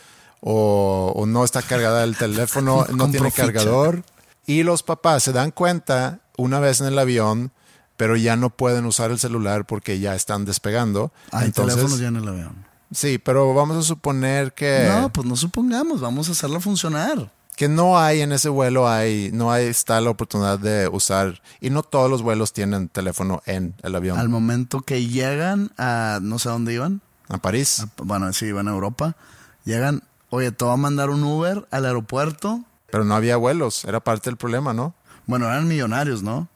[0.41, 3.45] o, o no está cargada el teléfono, no tiene ficha.
[3.45, 4.03] cargador.
[4.45, 7.51] Y los papás se dan cuenta una vez en el avión,
[7.97, 11.11] pero ya no pueden usar el celular porque ya están despegando.
[11.31, 12.65] Hay Entonces, teléfonos ya en el avión.
[12.93, 14.85] Sí, pero vamos a suponer que...
[14.89, 17.31] No, pues no supongamos, vamos a hacerlo funcionar.
[17.55, 21.69] que no hay en ese vuelo hay no hay está la oportunidad de usar y
[21.69, 26.39] no todos los vuelos tienen teléfono en el avión Al momento que llegan a no
[26.39, 29.15] sé a dónde iban, a París a- bueno, sí, iban a Europa,
[29.63, 32.63] llegan, oye, te voy a mandar un Uber al aeropuerto.
[32.89, 34.95] pero no había vuelos era parte del problema no
[35.27, 36.47] Bueno, eran millonarios, ¿no?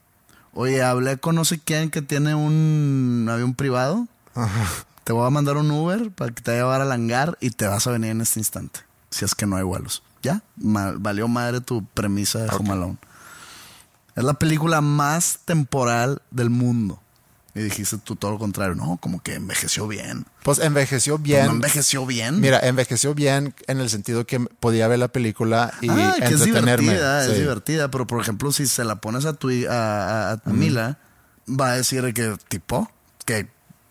[0.56, 4.08] Oye, hablé con no sé quién que tiene un avión privado.
[5.04, 7.52] Te voy a mandar un Uber para que te vaya a llevar al hangar y
[7.52, 8.80] te vas a venir en este instante.
[9.12, 10.02] Si es que no hay vuelos.
[10.24, 12.98] Ya, Ma- valió madre tu premisa de Home Alone.
[14.16, 17.00] Es la película más temporal del mundo.
[17.58, 18.76] Y dijiste tú todo lo contrario.
[18.76, 20.26] No, como que envejeció bien.
[20.44, 22.42] pues envejeció Pues bien ¿No envejeció bien?
[22.42, 26.32] mira envejeció bien en el sentido que podía ver la película y ah, que es
[26.42, 27.32] entretenerme divertida, Sí.
[27.32, 31.00] es divertida, pero por ejemplo, si se la pones a tu a, a- a Mila,
[31.50, 32.92] va a decir que tipo
[33.26, 33.48] que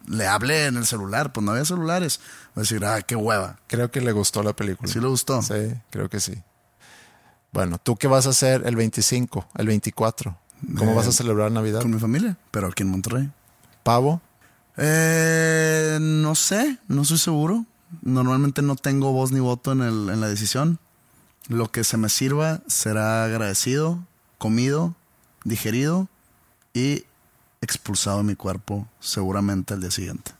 [0.06, 2.20] le hable en el celular, pues no había celulares.
[2.48, 3.58] Va a decir, ah, qué hueva.
[3.66, 5.40] creo que le gustó la película ¿Sí le gustó?
[5.40, 6.34] sí creo que sí
[7.52, 10.36] bueno tú qué vas a hacer el 25 el 24
[10.76, 13.30] cómo Eh, vas a celebrar navidad Con mi familia, pero aquí en Monterrey.
[13.84, 14.20] Pavo
[14.76, 17.64] Eh, no sé, no estoy seguro.
[18.02, 20.78] Normalmente no tengo voz ni voto en, el- en la decisión.
[21.48, 24.00] Lo que se me sirva será agradecido,
[24.38, 24.94] comido,
[25.44, 26.08] digerido
[26.72, 27.04] y
[27.60, 30.32] expulsado de mi cuerpo seguramente al día siguiente.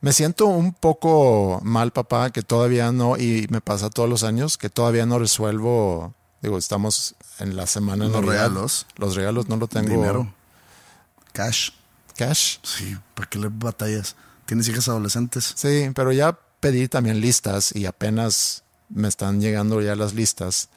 [0.00, 4.56] Me siento un poco mal, papá, que todavía no, y me pasa todos los años,
[4.58, 6.14] que todavía no resuelvo.
[6.42, 8.32] Digo, estamos en la semana Los Navidad.
[8.32, 8.86] regalos.
[8.96, 9.88] Los regalos no lo tengo.
[9.90, 10.32] Dinero.
[11.32, 11.70] Cash.
[12.18, 12.58] Cash.
[12.64, 14.16] Sí, ¿para qué le batallas?
[14.44, 15.52] ¿Tienes hijas adolescentes?
[15.54, 20.68] Sí, pero ya pedí también listas y apenas me están llegando ya las listas.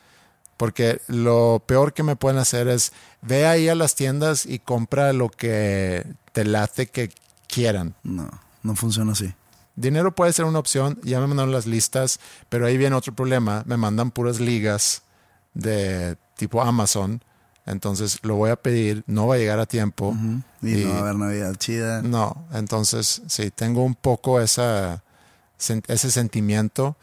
[0.55, 5.13] Porque lo peor que me pueden hacer es ve ahí a las tiendas y compra
[5.13, 7.11] lo que te late que
[7.47, 7.95] quieran.
[8.03, 8.29] No,
[8.61, 9.33] no funciona así.
[9.75, 12.19] Dinero puede ser una opción, ya me mandaron las listas,
[12.49, 15.01] pero ahí viene otro problema, me mandan puras ligas
[15.55, 17.23] de tipo Amazon,
[17.71, 20.13] entonces lo voy a pedir, no va a llegar a tiempo.
[20.61, 22.01] Y, Y- no va a haber Navidad chida.
[22.01, 25.03] No, entonces sí, tengo un poco esa,
[25.87, 26.95] ese sentimiento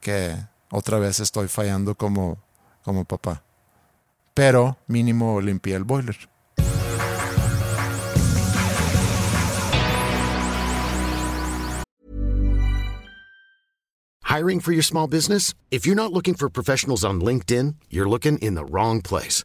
[0.00, 0.36] que
[0.70, 2.38] otra vez estoy fallando como,
[2.82, 3.42] como papá.
[4.34, 6.16] Pero mínimo limpié el boiler.
[14.22, 15.54] Hiring for your small business?
[15.70, 19.44] If you're not looking for professionals on LinkedIn, you're looking in the wrong place.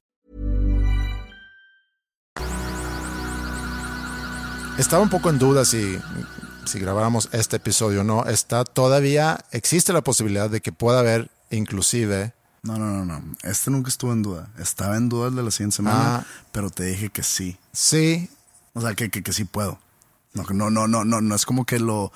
[4.77, 5.99] Estaba un poco en duda si,
[6.65, 8.25] si grabáramos este episodio o no.
[8.25, 12.33] Está todavía, existe la posibilidad de que pueda haber inclusive...
[12.63, 13.35] No, no, no, no.
[13.43, 14.49] Este nunca estuvo en duda.
[14.59, 16.25] Estaba en duda el de la siguiente semana, Ah.
[16.51, 17.57] pero te dije que sí.
[17.73, 18.29] Sí,
[18.73, 19.79] O sea, que, que, que sí puedo.
[20.33, 22.11] No, no, no, no, no, no es como que lo,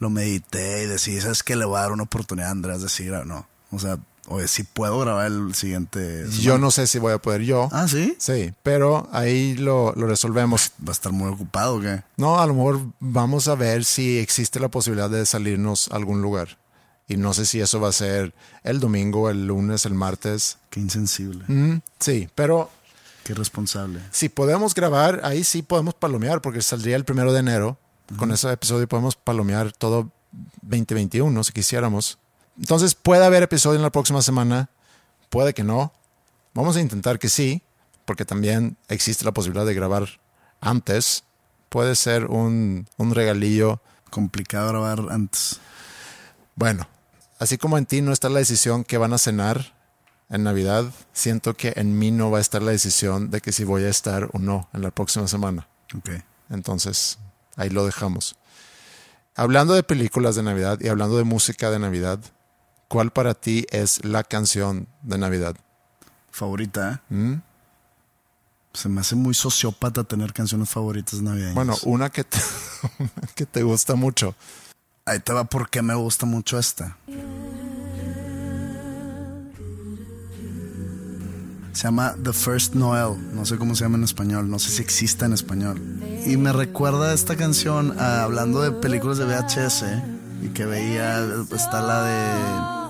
[0.00, 2.84] lo medité y decidí, ¿sabes que Le voy a dar una oportunidad a Andrés de
[2.84, 3.46] decir, no.
[3.70, 3.98] O sea,
[4.28, 6.24] oye, sí puedo grabar el siguiente.
[6.40, 7.68] yo no sé si voy a poder yo.
[7.72, 8.16] Ah, ¿sí?
[8.18, 10.72] Sí, pero ahí lo, lo resolvemos.
[10.86, 12.02] ¿Va a estar muy ocupado o qué?
[12.16, 16.22] No, a lo mejor vamos a ver si existe la posibilidad de salirnos a algún
[16.22, 16.58] lugar.
[17.06, 20.56] Y no sé si eso va a ser el domingo, el lunes, el martes.
[20.70, 21.44] Qué insensible.
[21.48, 22.70] Mm, sí, pero
[23.24, 24.00] Qué irresponsable.
[24.10, 27.76] si podemos grabar, ahí sí podemos palomear, porque saldría el primero de enero.
[28.16, 30.10] Con ese episodio podemos palomear todo
[30.62, 32.18] 2021 si quisiéramos.
[32.58, 34.70] Entonces puede haber episodio en la próxima semana,
[35.28, 35.92] puede que no.
[36.54, 37.62] Vamos a intentar que sí,
[38.04, 40.08] porque también existe la posibilidad de grabar
[40.60, 41.24] antes.
[41.68, 43.80] Puede ser un, un regalillo.
[44.10, 45.60] Complicado grabar antes.
[46.54, 46.86] Bueno,
[47.40, 49.74] así como en ti no está la decisión que van a cenar
[50.30, 53.64] en Navidad, siento que en mí no va a estar la decisión de que si
[53.64, 55.68] voy a estar o no en la próxima semana.
[55.96, 56.10] Ok.
[56.50, 57.18] Entonces,
[57.56, 58.36] ahí lo dejamos.
[59.34, 62.20] Hablando de películas de Navidad y hablando de música de Navidad,
[62.88, 65.56] ¿cuál para ti es la canción de Navidad?
[66.30, 67.14] Favorita, ¿eh?
[67.14, 67.42] ¿Mm?
[68.72, 71.54] Se me hace muy sociópata tener canciones favoritas navideñas.
[71.54, 72.38] Bueno, una que te,
[72.98, 74.34] una que te gusta mucho.
[75.06, 76.96] Ahí te va por qué me gusta mucho esta.
[81.72, 83.16] Se llama The First Noel.
[83.34, 84.48] No sé cómo se llama en español.
[84.48, 85.80] No sé si existe en español.
[86.24, 89.84] Y me recuerda esta canción hablando de películas de VHS.
[90.44, 91.24] Y que veía.
[91.52, 92.84] Está la de.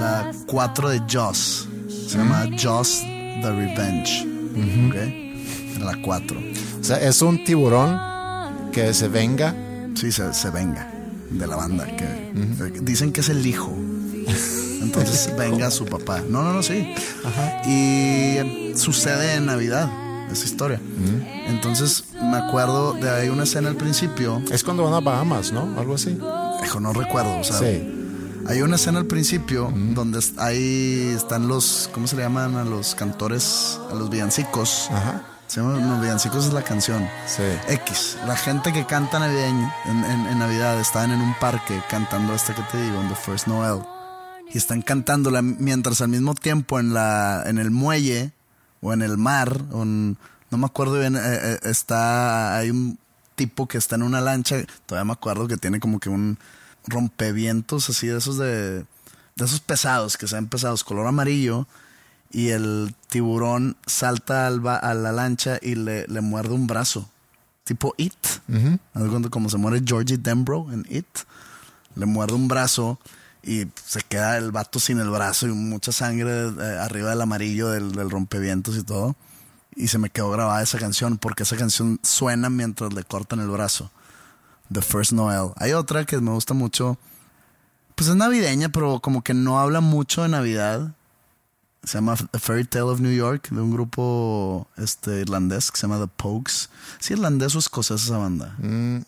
[0.00, 1.68] La 4 de Joss.
[1.88, 4.26] Se llama Joss The Revenge.
[5.80, 6.38] La 4.
[6.80, 7.98] O sea, es un tiburón
[8.72, 9.54] que se venga.
[9.94, 10.90] Sí, se, se venga
[11.30, 11.86] de la banda.
[11.86, 12.32] Que,
[12.82, 13.72] Dicen que es el hijo.
[14.80, 16.20] Entonces venga su papá.
[16.28, 16.94] No, no, no, sí.
[17.66, 19.90] Y eh, sucede en Navidad
[20.30, 20.80] esa historia.
[21.46, 24.42] Entonces me acuerdo de hay una escena al principio.
[24.50, 25.78] Es cuando van a Bahamas, ¿no?
[25.78, 26.18] Algo así.
[26.64, 27.38] Hijo, no recuerdo.
[27.40, 28.42] O sea, Sí.
[28.48, 32.94] hay una escena al principio donde ahí están los, ¿cómo se le llaman a los
[32.94, 33.78] cantores?
[33.90, 34.88] A los villancicos.
[34.90, 35.22] Ajá.
[35.46, 37.06] Se llaman los villancicos es la canción.
[37.26, 37.42] Sí.
[37.68, 42.34] X, la gente que canta navideño en, en- en Navidad estaban en un parque cantando
[42.34, 43.82] esta que te digo, en The First Noel.
[44.52, 48.32] Y están cantándola mientras al mismo tiempo en la en el muelle
[48.80, 50.16] o en el mar, o en-
[50.50, 52.98] no me acuerdo bien, eh, eh, está hay un
[53.34, 54.56] tipo que está en una lancha,
[54.86, 56.38] todavía me acuerdo que tiene como que un
[56.86, 58.84] rompevientos así de esos de
[59.34, 61.66] de esos pesados, que sean pesados, color amarillo,
[62.30, 67.08] y el tiburón salta al ba- a la lancha y le, le muerde un brazo.
[67.64, 68.12] Tipo It.
[68.92, 71.06] Cuenta Como se muere Georgie Denbrough en It.
[71.94, 72.98] Le muerde un brazo
[73.42, 77.70] y se queda el vato sin el brazo y mucha sangre eh, arriba del amarillo
[77.70, 79.16] del, del rompevientos y todo.
[79.74, 83.48] Y se me quedó grabada esa canción porque esa canción suena mientras le cortan el
[83.48, 83.90] brazo.
[84.70, 85.52] The First Noel.
[85.56, 86.98] Hay otra que me gusta mucho.
[87.94, 90.94] Pues es navideña, pero como que no habla mucho de Navidad.
[91.84, 95.86] Se llama A Fairy Tale of New York, de un grupo este, irlandés que se
[95.86, 96.68] llama The Pokes.
[97.00, 98.54] ¿Sí irlandés o escocés esa banda?
[98.58, 99.00] Mm,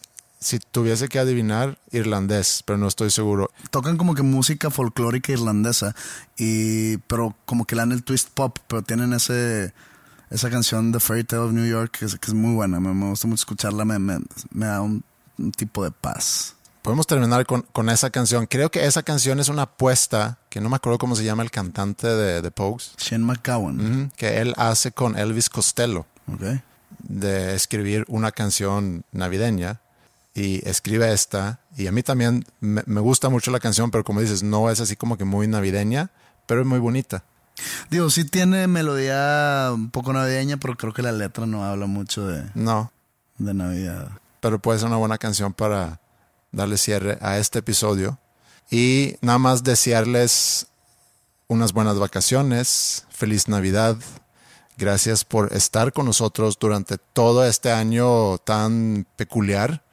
[0.44, 3.50] si tuviese que adivinar, irlandés, pero no estoy seguro.
[3.70, 5.94] Tocan como que música folclórica irlandesa,
[6.36, 9.72] y, pero como que le dan el twist pop, pero tienen ese,
[10.30, 12.80] esa canción The Fairy Tale of New York que es, que es muy buena.
[12.80, 14.20] Me, me gusta mucho escucharla, me, me-
[14.50, 15.02] me da un,
[15.38, 16.54] un tipo de paz.
[16.82, 18.46] Podemos terminar con, con esa canción.
[18.46, 21.50] Creo que esa canción es una apuesta, que no me acuerdo cómo se llama el
[21.50, 23.80] cantante de, de Pogues, Shane McGowan.
[23.80, 26.60] ujú, que él hace con Elvis Costello, Ok.
[26.98, 29.80] de escribir una canción navideña.
[30.36, 31.60] Y escribe esta.
[31.76, 34.80] Y a mí también me, me gusta mucho la canción, pero como dices, no es
[34.80, 36.10] así como que muy navideña,
[36.46, 37.22] pero es muy bonita.
[37.90, 42.26] Digo, sí tiene melodía un poco navideña, pero creo que la letra no habla mucho
[42.26, 42.90] de, No,
[43.38, 44.08] de Navidad.
[44.40, 46.00] pero puede ser una buena canción para
[46.52, 48.18] darle cierre a este episodio.
[48.70, 50.66] Y nada más desearles
[51.46, 53.96] unas buenas vacaciones, feliz Navidad.
[54.76, 59.84] Gracias por estar con nosotros durante todo este año tan peculiar,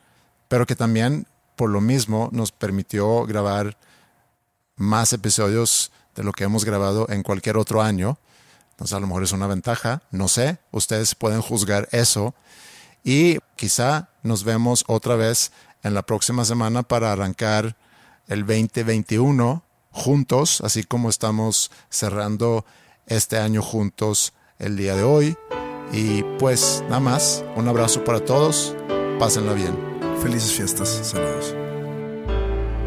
[0.47, 3.77] pero que también por lo mismo nos permitió grabar
[4.77, 8.17] más episodios de lo que hemos grabado en cualquier otro año.
[8.71, 12.33] Entonces a lo mejor es una ventaja, no sé, ustedes pueden juzgar eso
[13.03, 15.51] y quizá nos vemos otra vez
[15.83, 17.75] en la próxima semana para arrancar
[18.27, 22.65] el 2021 juntos, así como estamos cerrando
[23.07, 25.37] este año juntos el día de hoy.
[25.91, 28.75] Y pues nada más, un abrazo para todos,
[29.21, 29.77] Pásenla bien.
[30.19, 30.89] Felices fiestas.
[31.03, 31.60] Saludos.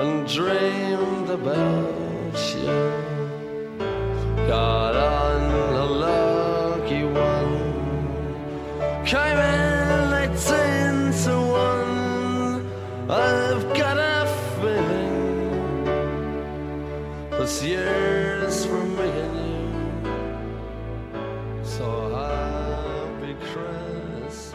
[0.00, 2.66] and dreamed about you.
[4.46, 7.56] Got on a lucky one,
[9.04, 12.70] came in eighteen to one.
[13.10, 14.26] I've got a
[14.60, 15.84] feeling
[17.30, 19.68] this year's for me and you.
[21.64, 24.54] So happy Christmas.